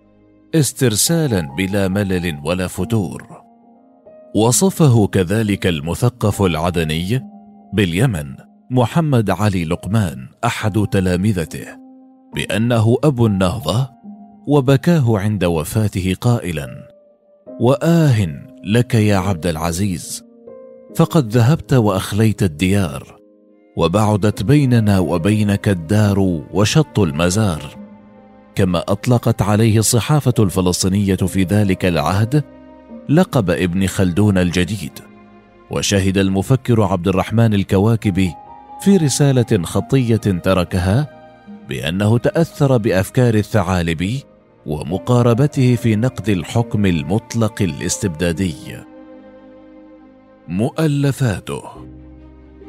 استرسالا 0.55 1.41
بلا 1.57 1.89
ملل 1.89 2.41
ولا 2.45 2.67
فتور. 2.67 3.43
وصفه 4.35 5.07
كذلك 5.07 5.67
المثقف 5.67 6.43
العدني 6.43 7.21
باليمن 7.73 8.35
محمد 8.71 9.31
علي 9.31 9.65
لقمان 9.65 10.29
أحد 10.45 10.87
تلامذته. 10.87 11.82
بأنه 12.35 12.97
ابو 13.05 13.27
النهضه 13.27 13.91
وبكاه 14.47 15.19
عند 15.19 15.45
وفاته 15.45 16.17
قائلا 16.21 16.89
واه 17.61 18.29
لك 18.65 18.95
يا 18.95 19.17
عبد 19.17 19.47
العزيز 19.47 20.25
فقد 20.97 21.29
ذهبت 21.29 21.73
وأخليت 21.73 22.43
الديار 22.43 23.17
وبعدت 23.77 24.43
بيننا 24.43 24.99
وبينك 24.99 25.69
الدار 25.69 26.19
وشط 26.53 26.99
المزار. 26.99 27.83
كما 28.55 28.79
أطلقت 28.79 29.43
عليه 29.43 29.79
الصحافة 29.79 30.35
الفلسطينية 30.39 31.17
في 31.17 31.43
ذلك 31.43 31.85
العهد 31.85 32.45
لقب 33.09 33.51
ابن 33.51 33.87
خلدون 33.87 34.39
الجديد 34.39 34.99
وشهد 35.71 36.19
المفكر 36.19 36.83
عبد 36.83 37.09
الرحمن 37.09 37.55
الكواكبي 37.55 38.33
في 38.81 38.97
رسالة 38.97 39.63
خطية 39.63 40.17
تركها 40.17 41.22
بأنه 41.69 42.19
تأثر 42.19 42.77
بأفكار 42.77 43.35
الثعالبي 43.35 44.23
ومقاربته 44.67 45.77
في 45.77 45.97
نقد 45.97 46.29
الحكم 46.29 46.87
المطلق 46.87 47.63
الاستبدادي. 47.63 48.55
مؤلفاته 50.49 51.63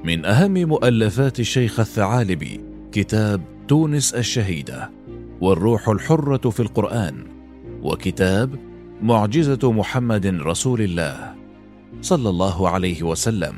من 0.04 0.26
أهم 0.26 0.54
مؤلفات 0.54 1.40
الشيخ 1.40 1.80
الثعالبي 1.80 2.62
كتاب 2.92 3.42
تونس 3.68 4.14
الشهيدة 4.14 4.92
والروح 5.42 5.90
الحرة 5.90 6.50
في 6.50 6.60
القرآن 6.60 7.28
وكتاب 7.82 8.56
معجزة 9.02 9.72
محمد 9.72 10.26
رسول 10.26 10.82
الله 10.82 11.36
صلى 12.02 12.30
الله 12.30 12.70
عليه 12.70 13.04
وسلم. 13.04 13.56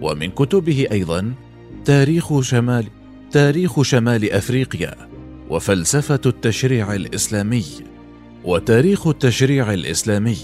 ومن 0.00 0.30
كتبه 0.30 0.86
أيضا 0.92 1.34
تاريخ 1.84 2.40
شمال 2.40 2.84
تاريخ 3.32 3.82
شمال 3.82 4.32
أفريقيا 4.32 4.94
وفلسفة 5.50 6.20
التشريع 6.26 6.94
الإسلامي 6.94 7.64
وتاريخ 8.44 9.06
التشريع 9.06 9.72
الإسلامي 9.72 10.36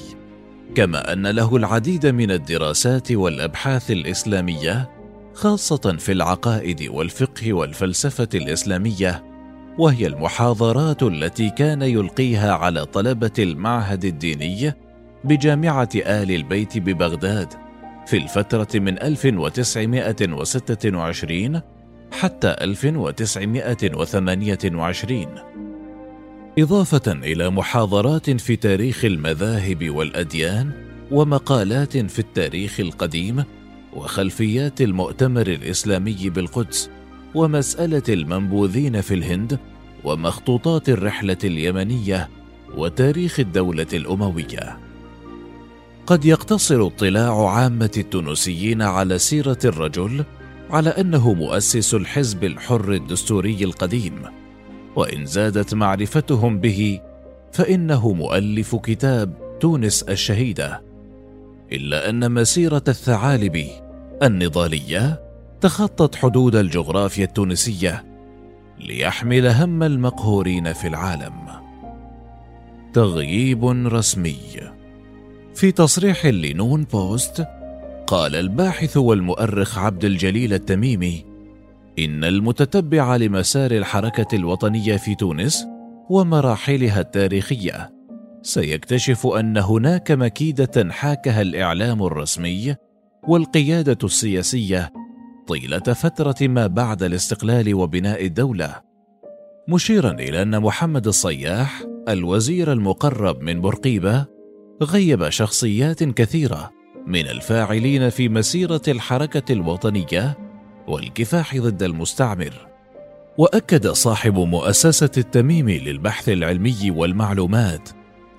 كما 0.75 1.13
أن 1.13 1.27
له 1.27 1.57
العديد 1.57 2.07
من 2.07 2.31
الدراسات 2.31 3.13
والأبحاث 3.13 3.91
الإسلامية 3.91 4.91
خاصة 5.35 5.97
في 5.99 6.13
العقائد 6.13 6.89
والفقه 6.91 7.53
والفلسفة 7.53 8.29
الإسلامية 8.35 9.25
وهي 9.79 10.07
المحاضرات 10.07 11.03
التي 11.03 11.51
كان 11.51 11.83
يلقيها 11.83 12.53
على 12.53 12.85
طلبة 12.85 13.33
المعهد 13.39 14.05
الديني 14.05 14.73
بجامعة 15.25 15.89
آل 15.97 16.31
البيت 16.31 16.79
ببغداد 16.79 17.49
في 18.07 18.17
الفترة 18.17 18.79
من 18.79 19.03
1926 19.03 21.61
حتى 22.13 22.49
1928 22.49 25.27
إضافة 26.59 27.13
إلى 27.13 27.51
محاضرات 27.51 28.31
في 28.31 28.57
تاريخ 28.57 29.05
المذاهب 29.05 29.91
والأديان 29.91 30.71
ومقالات 31.11 31.97
في 31.97 32.19
التاريخ 32.19 32.81
القديم 32.81 33.45
وخلفيات 33.93 34.81
المؤتمر 34.81 35.47
الإسلامي 35.47 36.31
بالقدس 36.31 36.91
ومسألة 37.35 38.03
المنبوذين 38.09 39.01
في 39.01 39.15
الهند 39.15 39.59
ومخطوطات 40.05 40.89
الرحلة 40.89 41.37
اليمنية 41.45 42.29
وتاريخ 42.75 43.41
الدولة 43.41 43.87
الأموية. 43.93 44.79
قد 46.07 46.25
يقتصر 46.25 46.87
اطلاع 46.87 47.51
عامة 47.51 47.91
التونسيين 47.97 48.83
على 48.83 49.19
سيرة 49.19 49.59
الرجل 49.65 50.25
على 50.71 50.91
أنه 50.91 51.33
مؤسس 51.33 51.95
الحزب 51.95 52.45
الحر 52.45 52.93
الدستوري 52.93 53.65
القديم 53.65 54.23
وإن 54.97 55.27
زادت 55.27 55.75
معرفتهم 55.75 56.61
به 56.61 57.01
فإنه 57.53 58.13
مؤلف 58.13 58.77
كتاب 58.77 59.59
تونس 59.61 60.03
الشهيدة. 60.03 60.83
إلا 61.73 62.11
أن 62.11 62.33
مسيرة 62.33 62.83
الثعالب 62.89 63.67
النضالية 64.23 65.23
تخطت 65.61 66.15
حدود 66.15 66.57
الجغرافيا 66.57 67.25
التونسية 67.25 68.05
ليحمل 68.79 69.47
هم 69.47 69.83
المقهورين 69.83 70.73
في 70.73 70.89
العالم. 70.89 71.49
تغييب 72.93 73.65
رسمي. 73.65 74.39
في 75.55 75.73
تصريح 75.73 76.27
لنون 76.27 76.85
بوست 76.85 77.47
قال 78.09 78.37
الباحث 78.37 78.97
والمؤرخ 78.97 79.79
عبد 79.79 80.05
الجليل 80.05 80.53
التميمي 80.53 81.25
إن 81.99 82.25
المتتبع 82.25 83.17
لمسار 83.17 83.71
الحركة 83.71 84.37
الوطنية 84.37 84.97
في 84.97 85.15
تونس 85.15 85.67
ومراحلها 86.11 87.01
التاريخية 87.01 87.91
سيكتشف 88.43 89.27
أن 89.27 89.59
هناك 89.59 90.11
مكيدة 90.11 90.91
حاكها 90.91 91.43
الإعلام 91.43 92.03
الرسمي 92.03 92.77
والقيادة 93.29 93.99
السياسية 94.05 94.93
طيلة 95.49 95.79
فترة 95.79 96.49
ما 96.49 96.67
بعد 96.67 97.03
الاستقلال 97.03 97.75
وبناء 97.75 98.27
الدولة، 98.27 98.75
مشيرا 99.69 100.11
إلى 100.11 100.43
أن 100.43 100.61
محمد 100.61 101.07
الصياح 101.07 101.83
الوزير 102.09 102.73
المقرب 102.73 103.43
من 103.43 103.61
بورقيبة 103.61 104.27
غيب 104.83 105.29
شخصيات 105.29 106.05
كثيرة 106.05 106.78
من 107.09 107.29
الفاعلين 107.29 108.11
في 108.11 108.29
مسيرة 108.29 108.83
الحركة 108.89 109.53
الوطنية 109.53 110.39
والكفاح 110.89 111.57
ضد 111.57 111.83
المستعمر. 111.83 112.53
وأكد 113.39 113.89
صاحب 113.89 114.39
مؤسسة 114.39 115.11
التميم 115.17 115.71
للبحث 115.71 116.29
العلمي 116.29 116.91
والمعلومات 116.91 117.89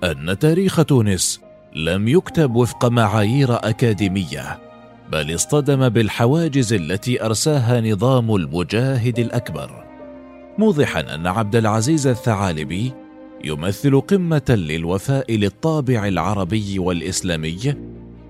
أن 0.04 0.38
تاريخ 0.38 0.84
تونس 0.84 1.40
لم 1.76 2.08
يكتب 2.08 2.54
وفق 2.54 2.84
معايير 2.84 3.54
أكاديمية 3.54 4.58
بل 5.12 5.34
اصطدم 5.34 5.88
بالحواجز 5.88 6.72
التي 6.72 7.24
أرساها 7.24 7.80
نظام 7.80 8.34
المجاهد 8.34 9.18
الأكبر. 9.18 9.84
موضحا 10.58 11.00
أن 11.00 11.26
عبد 11.26 11.56
العزيز 11.56 12.06
الثعالبي 12.06 12.92
يمثل 13.44 14.00
قمة 14.00 14.42
للوفاء 14.48 15.32
للطابع 15.36 16.08
العربي 16.08 16.78
والإسلامي 16.78 17.74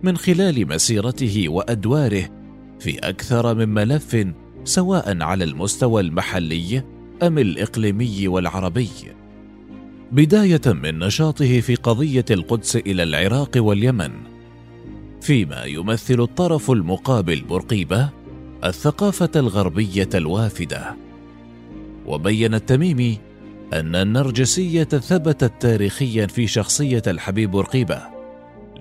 من 0.03 0.17
خلال 0.17 0.69
مسيرته 0.69 1.45
وأدواره 1.49 2.29
في 2.81 2.99
أكثر 2.99 3.55
من 3.55 3.69
ملف 3.69 4.27
سواء 4.65 5.23
على 5.23 5.45
المستوى 5.45 6.01
المحلي 6.01 6.83
أم 7.23 7.39
الإقليمي 7.39 8.29
والعربي. 8.29 8.89
بداية 10.13 10.61
من 10.67 10.99
نشاطه 10.99 11.61
في 11.61 11.75
قضية 11.75 12.25
القدس 12.31 12.77
إلى 12.77 13.03
العراق 13.03 13.51
واليمن. 13.57 14.11
فيما 15.21 15.65
يمثل 15.65 16.21
الطرف 16.21 16.71
المقابل 16.71 17.41
بورقيبه 17.41 18.09
الثقافة 18.65 19.31
الغربية 19.37 20.09
الوافدة. 20.15 20.97
وبين 22.07 22.55
التميمي 22.55 23.19
أن 23.73 23.97
النرجسية 23.97 24.85
ثبتت 24.85 25.53
تاريخيا 25.61 26.27
في 26.27 26.47
شخصية 26.47 27.03
الحبيب 27.07 27.51
بورقيبه 27.51 28.20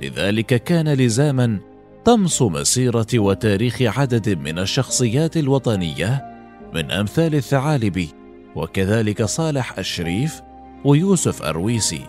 لذلك 0.01 0.63
كان 0.63 0.93
لزاما 0.93 1.59
طمس 2.05 2.41
مسيرة 2.41 3.07
وتاريخ 3.15 3.81
عدد 3.81 4.29
من 4.29 4.59
الشخصيات 4.59 5.37
الوطنية 5.37 6.25
من 6.73 6.91
أمثال 6.91 7.35
الثعالب 7.35 8.07
وكذلك 8.55 9.23
صالح 9.23 9.77
الشريف 9.77 10.41
ويوسف 10.85 11.41
أرويسي. 11.41 12.01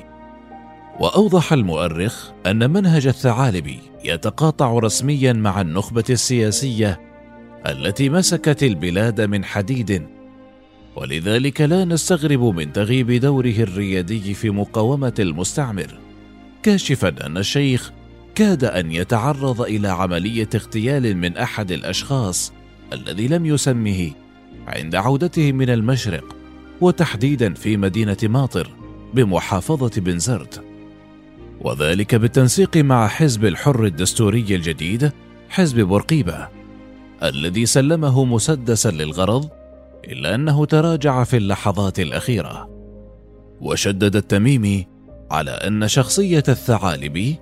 وأوضح 1.00 1.52
المؤرخ 1.52 2.30
أن 2.46 2.70
منهج 2.70 3.06
الثعالب 3.06 3.76
يتقاطع 4.04 4.78
رسميا 4.78 5.32
مع 5.32 5.60
النخبة 5.60 6.04
السياسية 6.10 7.00
التي 7.66 8.08
مسكت 8.08 8.62
البلاد 8.62 9.20
من 9.20 9.44
حديد. 9.44 10.06
ولذلك 10.96 11.60
لا 11.60 11.84
نستغرب 11.84 12.42
من 12.42 12.72
تغيب 12.72 13.10
دوره 13.12 13.54
الريادي 13.58 14.34
في 14.34 14.50
مقاومة 14.50 15.14
المستعمر. 15.18 16.09
كاشفا 16.62 17.26
أن 17.26 17.36
الشيخ 17.36 17.92
كاد 18.34 18.64
أن 18.64 18.92
يتعرض 18.92 19.60
إلى 19.60 19.88
عملية 19.88 20.48
اغتيال 20.54 21.16
من 21.16 21.36
أحد 21.36 21.72
الأشخاص 21.72 22.52
الذي 22.92 23.28
لم 23.28 23.46
يسمه 23.46 24.10
عند 24.66 24.94
عودته 24.94 25.52
من 25.52 25.70
المشرق 25.70 26.36
وتحديدا 26.80 27.54
في 27.54 27.76
مدينة 27.76 28.16
ماطر 28.22 28.70
بمحافظة 29.14 30.00
بنزرت 30.00 30.64
وذلك 31.60 32.14
بالتنسيق 32.14 32.76
مع 32.76 33.08
حزب 33.08 33.44
الحر 33.44 33.84
الدستوري 33.84 34.40
الجديد 34.40 35.12
حزب 35.48 35.80
بورقيبة 35.80 36.48
الذي 37.22 37.66
سلمه 37.66 38.24
مسدسا 38.24 38.90
للغرض 38.90 39.48
إلا 40.04 40.34
أنه 40.34 40.64
تراجع 40.64 41.24
في 41.24 41.36
اللحظات 41.36 42.00
الأخيرة. 42.00 42.70
وشدد 43.60 44.16
التميمي 44.16 44.86
على 45.30 45.50
أن 45.50 45.88
شخصية 45.88 46.42
الثعالبي 46.48 47.38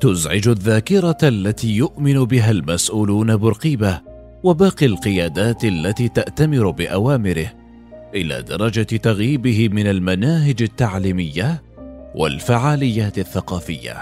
تزعج 0.00 0.48
الذاكرة 0.48 1.18
التي 1.22 1.76
يؤمن 1.76 2.24
بها 2.24 2.50
المسؤولون 2.50 3.36
برقيبة 3.36 4.00
وباقي 4.42 4.86
القيادات 4.86 5.64
التي 5.64 6.08
تأتمر 6.08 6.70
بأوامره 6.70 7.52
إلى 8.14 8.42
درجة 8.42 8.96
تغييبه 8.96 9.68
من 9.68 9.86
المناهج 9.86 10.62
التعليمية 10.62 11.62
والفعاليات 12.14 13.18
الثقافية. 13.18 13.96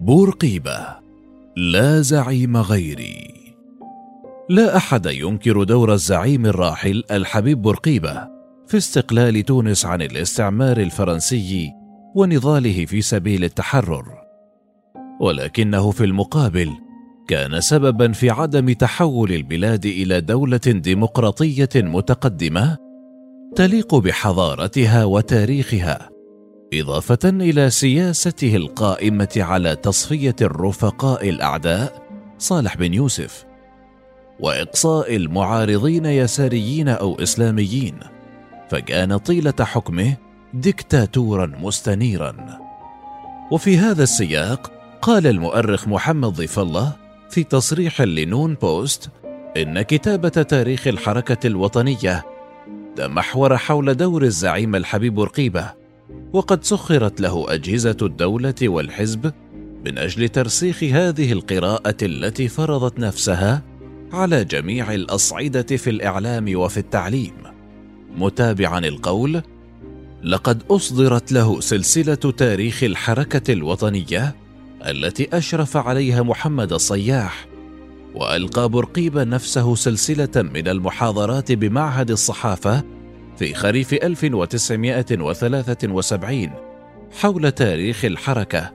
بورقيبة 0.00 0.86
لا 1.56 2.00
زعيم 2.00 2.56
غيري. 2.56 3.34
لا 4.48 4.76
أحد 4.76 5.06
ينكر 5.06 5.62
دور 5.62 5.92
الزعيم 5.92 6.46
الراحل 6.46 7.04
الحبيب 7.10 7.62
بورقيبة. 7.62 8.39
في 8.70 8.76
استقلال 8.76 9.42
تونس 9.42 9.86
عن 9.86 10.02
الاستعمار 10.02 10.76
الفرنسي 10.76 11.72
ونضاله 12.14 12.84
في 12.86 13.02
سبيل 13.02 13.44
التحرر. 13.44 14.04
ولكنه 15.20 15.90
في 15.90 16.04
المقابل 16.04 16.70
كان 17.28 17.60
سببا 17.60 18.12
في 18.12 18.30
عدم 18.30 18.72
تحول 18.72 19.32
البلاد 19.32 19.86
إلى 19.86 20.20
دولة 20.20 20.60
ديمقراطية 20.66 21.68
متقدمة 21.76 22.76
تليق 23.56 23.94
بحضارتها 23.94 25.04
وتاريخها 25.04 26.10
إضافة 26.74 27.28
إلى 27.28 27.70
سياسته 27.70 28.56
القائمة 28.56 29.34
على 29.36 29.76
تصفية 29.76 30.36
الرفقاء 30.40 31.28
الأعداء 31.28 32.02
صالح 32.38 32.76
بن 32.76 32.94
يوسف 32.94 33.44
وإقصاء 34.40 35.16
المعارضين 35.16 36.06
يساريين 36.06 36.88
أو 36.88 37.14
إسلاميين. 37.22 38.19
فكان 38.70 39.16
طيلة 39.16 39.54
حكمه 39.60 40.16
دكتاتورا 40.54 41.46
مستنيرا. 41.46 42.58
وفي 43.50 43.78
هذا 43.78 44.02
السياق 44.02 44.72
قال 45.02 45.26
المؤرخ 45.26 45.88
محمد 45.88 46.28
ضيف 46.28 46.58
الله 46.58 46.96
في 47.30 47.44
تصريح 47.44 48.00
لنون 48.00 48.54
بوست 48.54 49.10
إن 49.56 49.82
كتابة 49.82 50.28
تاريخ 50.28 50.86
الحركة 50.86 51.46
الوطنية 51.46 52.24
تمحور 52.96 53.56
حول 53.56 53.94
دور 53.94 54.22
الزعيم 54.22 54.76
الحبيب 54.76 55.20
رقيبة 55.20 55.72
وقد 56.32 56.64
سخرت 56.64 57.20
له 57.20 57.54
أجهزة 57.54 57.96
الدولة 58.02 58.54
والحزب 58.62 59.32
من 59.84 59.98
أجل 59.98 60.28
ترسيخ 60.28 60.82
هذه 60.82 61.32
القراءة 61.32 61.96
التي 62.02 62.48
فرضت 62.48 62.98
نفسها 62.98 63.62
على 64.12 64.44
جميع 64.44 64.94
الأصعدة 64.94 65.76
في 65.76 65.90
الإعلام 65.90 66.56
وفي 66.56 66.78
التعليم. 66.78 67.34
متابعا 68.16 68.78
القول 68.78 69.42
لقد 70.22 70.62
أصدرت 70.70 71.32
له 71.32 71.60
سلسلة 71.60 72.14
تاريخ 72.14 72.82
الحركة 72.82 73.52
الوطنية 73.52 74.36
التي 74.86 75.28
أشرف 75.32 75.76
عليها 75.76 76.22
محمد 76.22 76.72
الصياح 76.72 77.46
وألقى 78.14 78.68
برقيبه 78.68 79.24
نفسه 79.24 79.74
سلسلة 79.74 80.28
من 80.36 80.68
المحاضرات 80.68 81.52
بمعهد 81.52 82.10
الصحافة 82.10 82.82
في 83.36 83.54
خريف 83.54 83.94
1973 83.94 86.50
حول 87.20 87.52
تاريخ 87.52 88.04
الحركة. 88.04 88.72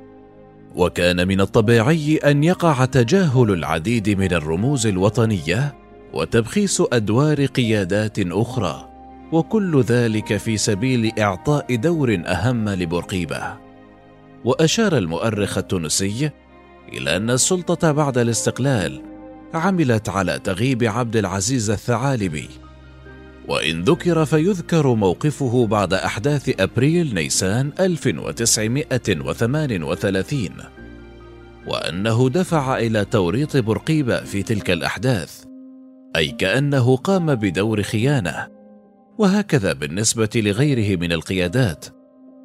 وكان 0.76 1.28
من 1.28 1.42
الطبيعي 1.42 2.18
أن 2.18 2.44
يقع 2.44 2.86
تجاهل 2.86 3.52
العديد 3.52 4.10
من 4.10 4.34
الرموز 4.34 4.88
الوطنية 4.88 5.76
وتبخيس 6.14 6.84
أدوار 6.92 7.46
قيادات 7.46 8.20
أخرى. 8.20 8.95
وكل 9.32 9.82
ذلك 9.82 10.38
في 10.38 10.58
سبيل 10.58 11.12
إعطاء 11.20 11.76
دور 11.76 12.22
أهم 12.26 12.70
لبورقيبه 12.70 13.66
وأشار 14.46 14.98
المؤرخ 14.98 15.58
التونسي 15.58 16.32
إلى 16.94 17.16
أن 17.16 17.30
السلطة 17.30 17.92
بعد 17.92 18.18
الاستقلال 18.18 19.02
عملت 19.54 20.10
على 20.10 20.40
تغييب 20.40 20.84
عبد 20.84 21.16
العزيز 21.16 21.70
الثعالبي. 21.70 22.50
وإن 23.48 23.82
ذكر 23.82 24.26
فيذكر 24.26 24.94
موقفه 24.94 25.68
بعد 25.68 25.94
أحداث 25.94 26.62
أبريل 26.62 27.16
نيسان 27.16 27.72
1938 27.80 30.50
وأنه 31.68 32.30
دفع 32.30 32.78
إلى 32.78 33.06
توريط 33.06 33.58
بورقيبة 33.58 34.24
في 34.24 34.44
تلك 34.44 34.72
الأحداث 34.72 35.44
أي 36.16 36.28
كأنه 36.28 36.96
قام 36.96 37.36
بدور 37.36 37.84
خيانة. 37.84 38.55
وهكذا 39.18 39.74
بالنسبة 39.74 40.30
لغيره 40.36 41.00
من 41.00 41.12
القيادات. 41.12 41.86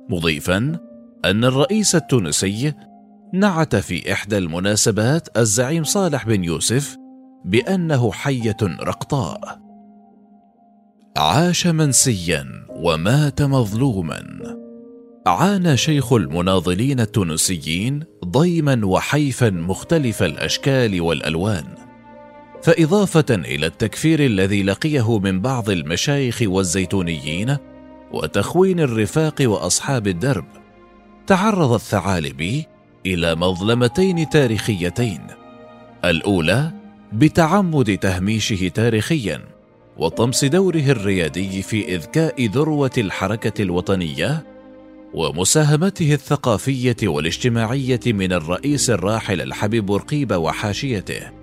مضيفا 0.08 0.78
أن 1.24 1.44
الرئيس 1.44 1.94
التونسي 1.94 2.72
نعت 3.32 3.76
في 3.76 4.12
إحدى 4.12 4.38
المناسبات 4.38 5.38
الزعيم 5.38 5.84
صالح 5.84 6.26
بن 6.26 6.44
يوسف 6.44 6.96
بأنه 7.44 8.12
حية 8.12 8.56
رقطاء. 8.62 9.60
عاش 11.16 11.66
منسيا 11.66 12.46
ومات 12.68 13.42
مظلوما. 13.42 14.22
عانى 15.26 15.76
شيخ 15.76 16.12
المناضلين 16.12 17.00
التونسيين 17.00 18.04
ضيما 18.24 18.86
وحيفا 18.86 19.50
مختلف 19.50 20.22
الأشكال 20.22 21.00
والألوان. 21.00 21.64
فإضافة 22.62 23.24
إلى 23.30 23.66
التكفير 23.66 24.20
الذي 24.20 24.62
لقيه 24.62 25.18
من 25.18 25.40
بعض 25.40 25.70
المشايخ 25.70 26.42
والزيتونيين 26.42 27.56
وتخوين 28.12 28.80
الرفاق 28.80 29.34
وأصحاب 29.40 30.06
الدرب 30.06 30.44
تعرض 31.26 31.72
الثعالبي 31.72 32.66
إلى 33.06 33.34
مظلمتين 33.34 34.28
تاريخيتين 34.28 35.20
الأولى 36.04 36.70
بتعمد 37.12 37.98
تهميشه 37.98 38.68
تاريخيا 38.68 39.42
وطمس 39.96 40.44
دوره 40.44 40.84
الريادي 40.90 41.62
في 41.62 41.94
إذكاء 41.94 42.46
ذروة 42.46 42.90
الحركة 42.98 43.62
الوطنية 43.62 44.44
ومساهمته 45.14 46.14
الثقافية 46.14 46.96
والاجتماعية 47.02 48.00
من 48.06 48.32
الرئيس 48.32 48.90
الراحل 48.90 49.40
الحبيب 49.40 49.86
بورقيبة 49.86 50.38
وحاشيته. 50.38 51.39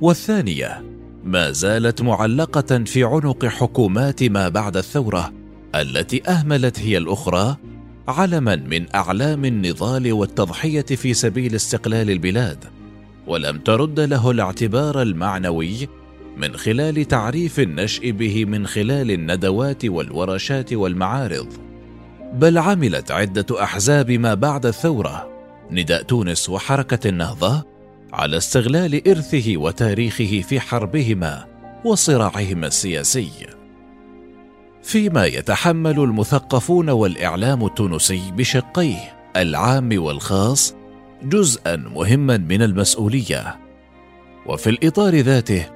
والثانية 0.00 0.84
ما 1.24 1.50
زالت 1.50 2.02
معلقة 2.02 2.84
في 2.84 3.04
عنق 3.04 3.46
حكومات 3.46 4.22
ما 4.22 4.48
بعد 4.48 4.76
الثورة 4.76 5.32
التي 5.74 6.28
أهملت 6.28 6.80
هي 6.80 6.98
الأخرى 6.98 7.56
علما 8.08 8.56
من 8.56 8.94
أعلام 8.94 9.44
النضال 9.44 10.12
والتضحية 10.12 10.82
في 10.82 11.14
سبيل 11.14 11.54
استقلال 11.54 12.10
البلاد 12.10 12.64
ولم 13.26 13.58
ترد 13.58 14.00
له 14.00 14.30
الاعتبار 14.30 15.02
المعنوي 15.02 15.88
من 16.36 16.56
خلال 16.56 17.04
تعريف 17.04 17.60
النشء 17.60 18.10
به 18.10 18.44
من 18.44 18.66
خلال 18.66 19.10
الندوات 19.10 19.84
والورشات 19.84 20.72
والمعارض. 20.72 21.48
بل 22.32 22.58
عملت 22.58 23.10
عدة 23.10 23.62
أحزاب 23.62 24.10
ما 24.10 24.34
بعد 24.34 24.66
الثورة 24.66 25.30
نداء 25.70 26.02
تونس 26.02 26.48
وحركة 26.48 27.08
النهضة 27.08 27.64
على 28.12 28.36
استغلال 28.36 29.08
إرثه 29.08 29.56
وتاريخه 29.56 30.44
في 30.48 30.60
حربهما 30.60 31.46
وصراعهما 31.84 32.66
السياسي. 32.66 33.30
فيما 34.82 35.26
يتحمل 35.26 36.00
المثقفون 36.00 36.90
والإعلام 36.90 37.64
التونسي 37.64 38.22
بشقيه 38.36 39.12
العام 39.36 40.02
والخاص 40.02 40.74
جزءا 41.22 41.76
مهما 41.76 42.36
من 42.36 42.62
المسؤولية. 42.62 43.58
وفي 44.46 44.70
الإطار 44.70 45.14
ذاته 45.14 45.66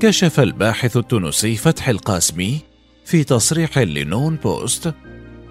كشف 0.00 0.40
الباحث 0.40 0.96
التونسي 0.96 1.56
فتح 1.56 1.88
القاسمي 1.88 2.60
في 3.04 3.24
تصريح 3.24 3.78
لنون 3.78 4.36
بوست 4.36 4.94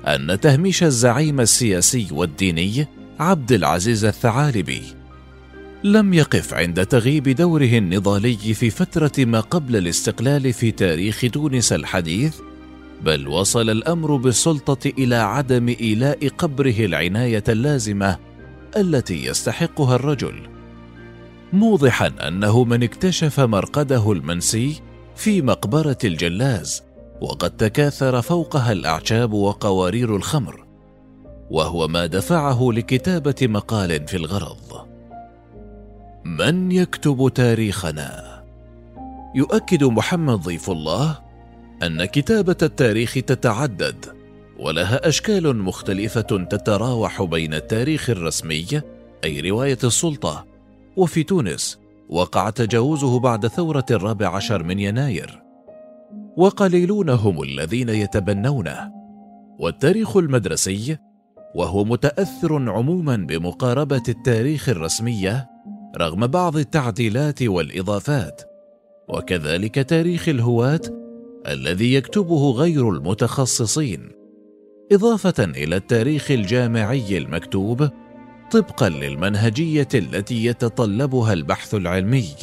أن 0.08 0.40
تهميش 0.40 0.84
الزعيم 0.84 1.40
السياسي 1.40 2.08
والديني 2.12 2.88
عبد 3.20 3.52
العزيز 3.52 4.06
الثعالبي 4.06 4.82
لم 5.84 6.14
يقف 6.14 6.54
عند 6.54 6.86
تغييب 6.86 7.30
دوره 7.30 7.78
النضالي 7.78 8.54
في 8.54 8.70
فترة 8.70 9.12
ما 9.18 9.40
قبل 9.40 9.76
الاستقلال 9.76 10.54
في 10.54 10.72
تاريخ 10.72 11.26
تونس 11.34 11.74
الحديث 11.74 12.40
بل 13.02 13.28
وصل 13.28 13.70
الأمر 13.70 14.16
بالسلطة 14.16 14.92
إلى 14.98 15.16
عدم 15.16 15.68
إيلاء 15.68 16.28
قبره 16.28 16.86
العناية 16.86 17.44
اللازمة 17.50 18.18
التي 18.78 19.26
يستحقها 19.26 19.96
الرجل. 19.96 20.50
موضحا 21.54 22.08
أنه 22.08 22.64
من 22.64 22.84
اكتشف 22.84 23.40
مرقده 23.40 24.12
المنسي 24.12 24.82
في 25.16 25.42
مقبرة 25.42 25.98
الجلاز 26.04 26.84
وقد 27.22 27.58
تكاثر 27.58 28.22
فوقها 28.22 28.72
الاعشاب 28.72 29.34
وقوارير 29.34 30.16
الخمر 30.16 30.66
وهو 31.50 31.88
ما 31.88 32.06
دفعه 32.06 32.70
لكتابة 32.72 33.36
مقال 33.42 34.08
في 34.08 34.18
الغرض. 34.18 34.89
من 36.26 36.72
يكتب 36.72 37.32
تاريخنا؟ 37.36 38.40
يؤكد 39.36 39.84
محمد 39.84 40.40
ضيف 40.40 40.70
الله 40.70 41.20
أن 41.84 42.06
كتابة 42.06 42.58
التاريخ 42.62 43.14
تتعدد 43.14 44.06
ولها 44.60 45.08
أشكال 45.08 45.58
مختلفة 45.58 46.22
تتراوح 46.22 47.24
بين 47.24 47.54
التاريخ 47.54 48.10
الرسمي 48.10 48.68
أي 49.24 49.40
رواية 49.50 49.78
السلطة 49.84 50.46
وفي 50.98 51.24
تونس 51.24 51.80
وقع 52.10 52.50
تجاوزه 52.50 53.20
بعد 53.20 53.48
ثورة 53.48 53.86
الرابع 53.92 54.36
عشر 54.36 54.64
من 54.64 54.80
يناير. 54.80 55.44
وقليلون 56.38 57.10
هم 57.10 57.44
الذين 57.44 57.90
يتبنونه. 57.90 58.92
والتاريخ 59.60 60.18
المدرسي 60.18 60.98
وهو 61.56 61.84
متأثر 61.84 62.72
عموما 62.72 63.16
بمقاربة 63.16 64.04
التاريخ 64.10 64.70
الرسمية 64.70 65.50
رغم 65.98 66.28
بعض 66.28 66.58
التعديلات 66.58 67.44
والإضافات. 67.44 68.42
وكذلك 69.08 69.76
تاريخ 69.76 70.30
الهواة 70.30 70.82
الذي 71.48 71.94
يكتبه 71.94 72.52
غير 72.52 72.90
المتخصصين. 72.90 74.10
إضافة 74.92 75.44
إلى 75.44 75.76
التاريخ 75.76 76.32
الجامعي 76.32 77.18
المكتوب 77.18 77.90
طبقا 78.52 78.90
للمنهجية 78.90 79.88
التي 79.94 80.46
يتطلبها 80.46 81.34
البحث 81.34 81.76
العلمي 81.76 82.34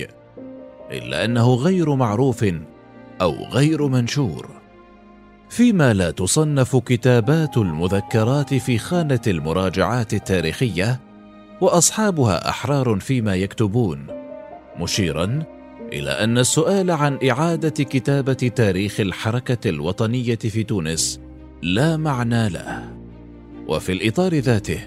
إلا 0.91 1.25
أنه 1.25 1.55
غير 1.55 1.95
معروف 1.95 2.45
أو 3.21 3.35
غير 3.45 3.89
منشور. 3.89 4.51
فيما 5.49 5.95
لا 5.95 6.11
تصنف 6.11 6.77
كتابات 6.77 7.57
المذكرات 7.57 8.55
في 8.55 8.79
خانة 8.79 9.21
المراجعات 9.27 10.15
التاريخية 10.15 11.01
وأصحابها 11.61 12.49
أحرار 12.49 13.01
فيما 13.01 13.35
يكتبون 13.35 14.07
مشيرا 14.81 15.43
إلى 15.93 16.11
أن 16.11 16.39
السؤال 16.39 16.91
عن 16.91 17.19
إعادة 17.31 17.85
كتابة 17.85 18.33
تاريخ 18.33 19.01
الحركة 19.01 19.71
الوطنية 19.71 20.35
في 20.35 20.65
تونس 20.65 21.21
لا 21.63 21.97
معنى 21.97 22.49
له. 22.49 22.97
وفي 23.69 23.93
الإطار 23.93 24.35
ذاته 24.35 24.79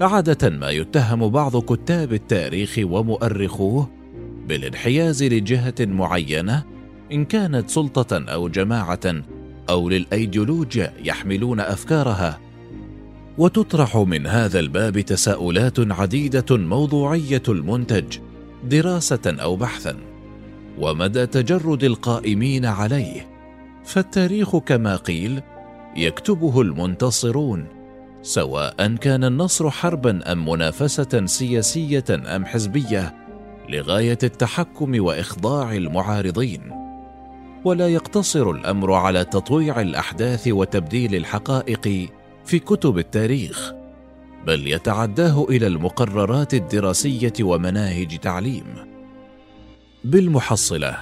عادة 0.00 0.50
ما 0.50 0.70
يتهم 0.70 1.28
بعض 1.28 1.56
كتاب 1.56 2.12
التاريخ 2.12 2.78
ومؤرخوه 2.82 3.90
بالانحياز 4.48 5.24
لجهة 5.24 5.74
معينة 5.80 6.64
إن 7.12 7.24
كانت 7.24 7.70
سلطة 7.70 8.24
أو 8.24 8.48
جماعة 8.48 9.22
أو 9.70 9.88
للأيديولوجيا 9.88 10.92
يحملون 11.04 11.60
أفكارها 11.60 12.40
وتطرح 13.38 13.96
من 13.96 14.26
هذا 14.26 14.60
الباب 14.60 15.00
تساؤلات 15.00 15.74
عديدة 15.78 16.56
موضوعية 16.56 17.42
المنتج 17.48 18.18
دراسة 18.64 19.20
أو 19.26 19.56
بحثا 19.56 19.96
ومدى 20.78 21.26
تجرد 21.26 21.84
القائمين 21.84 22.66
عليه. 22.66 23.28
فالتاريخ 23.84 24.56
كما 24.56 24.96
قيل 24.96 25.42
يكتبه 25.96 26.60
المنتصرون 26.60 27.66
سواء 28.22 28.94
كان 28.96 29.24
النصر 29.24 29.70
حربا 29.70 30.32
أم 30.32 30.48
منافسة 30.48 31.26
سياسية 31.26 32.04
أم 32.10 32.44
حزبية 32.44 33.14
لغاية 33.68 34.18
التحكم 34.22 35.04
وإخضاع 35.04 35.72
المعارضين. 35.72 36.60
ولا 37.64 37.88
يقتصر 37.88 38.50
الأمر 38.50 38.92
على 38.92 39.24
تطويع 39.24 39.80
الأحداث 39.80 40.48
وتبديل 40.48 41.14
الحقائق 41.14 42.08
في 42.48 42.58
كتب 42.58 42.98
التاريخ 42.98 43.72
بل 44.46 44.66
يتعداه 44.66 45.46
إلى 45.50 45.66
المقررات 45.66 46.54
الدراسية 46.54 47.32
ومناهج 47.40 48.18
تعليم. 48.18 48.64
بالمحصلة 50.04 50.96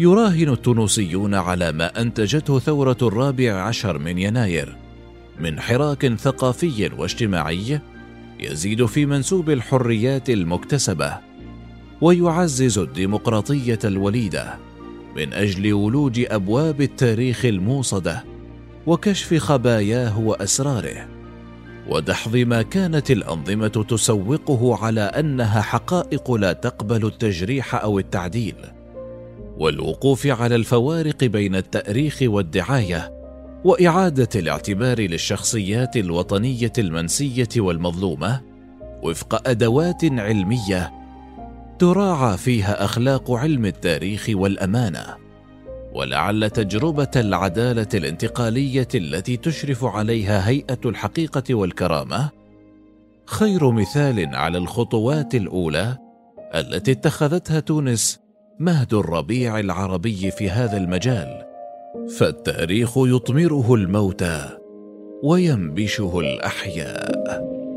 يراهن 0.00 0.48
التونسيون 0.48 1.34
على 1.34 1.72
ما 1.72 2.00
أنتجته 2.00 2.58
ثورة 2.58 2.96
الرابع 3.02 3.52
عشر 3.52 3.98
من 3.98 4.18
يناير 4.18 4.76
من 5.40 5.60
حراك 5.60 6.14
ثقافي 6.14 6.90
واجتماعي 6.98 7.80
يزيد 8.40 8.86
في 8.86 9.06
منسوب 9.06 9.50
الحريات 9.50 10.30
المكتسبة 10.30 11.18
ويعزز 12.00 12.78
الديمقراطية 12.78 13.78
الوليدة 13.84 14.58
من 15.16 15.32
أجل 15.32 15.72
ولوج 15.72 16.26
أبواب 16.30 16.80
التاريخ 16.80 17.44
الموصدة. 17.44 18.37
وكشف 18.86 19.34
خباياه 19.34 20.18
وأسراره. 20.18 21.08
ودحض 21.88 22.36
ما 22.36 22.62
كانت 22.62 23.10
الأنظمة 23.10 23.68
تسوقه 23.88 24.84
على 24.84 25.00
أنها 25.00 25.60
حقائق 25.60 26.32
لا 26.32 26.52
تقبل 26.52 27.06
التجريح 27.06 27.74
أو 27.74 27.98
التعديل. 27.98 28.56
والوقوف 29.58 30.26
على 30.26 30.54
الفوارق 30.54 31.24
بين 31.24 31.56
التأريخ 31.56 32.18
والدعاية 32.22 33.12
وإعادة 33.64 34.28
الاعتبار 34.36 35.00
للشخصيات 35.00 35.96
الوطنية 35.96 36.72
المنسية 36.78 37.48
والمظلومة 37.56 38.40
وفق 39.02 39.48
أدوات 39.48 40.04
علمية 40.04 40.92
تراعى 41.78 42.36
فيها 42.36 42.84
أخلاق 42.84 43.30
علم 43.30 43.66
التاريخ 43.66 44.26
والأمانة. 44.32 45.27
ولعل 45.94 46.50
تجربة 46.50 47.10
العدالة 47.16 47.88
الانتقالية 47.94 48.88
التي 48.94 49.36
تشرف 49.36 49.84
عليها 49.84 50.48
هيئة 50.48 50.78
الحقيقة 50.84 51.54
والكرامة 51.54 52.30
خير 53.26 53.70
مثال 53.70 54.34
على 54.34 54.58
الخطوات 54.58 55.34
الأولى 55.34 55.96
التي 56.54 56.92
اتخذتها 56.92 57.60
تونس 57.60 58.20
مهد 58.58 58.94
الربيع 58.94 59.58
العربي 59.58 60.30
في 60.30 60.50
هذا 60.50 60.76
المجال. 60.76 61.44
فالتاريخ 62.18 62.92
يطمره 62.96 63.74
الموتى 63.74 64.58
وينبشه 65.22 66.20
الأحياء. 66.20 67.67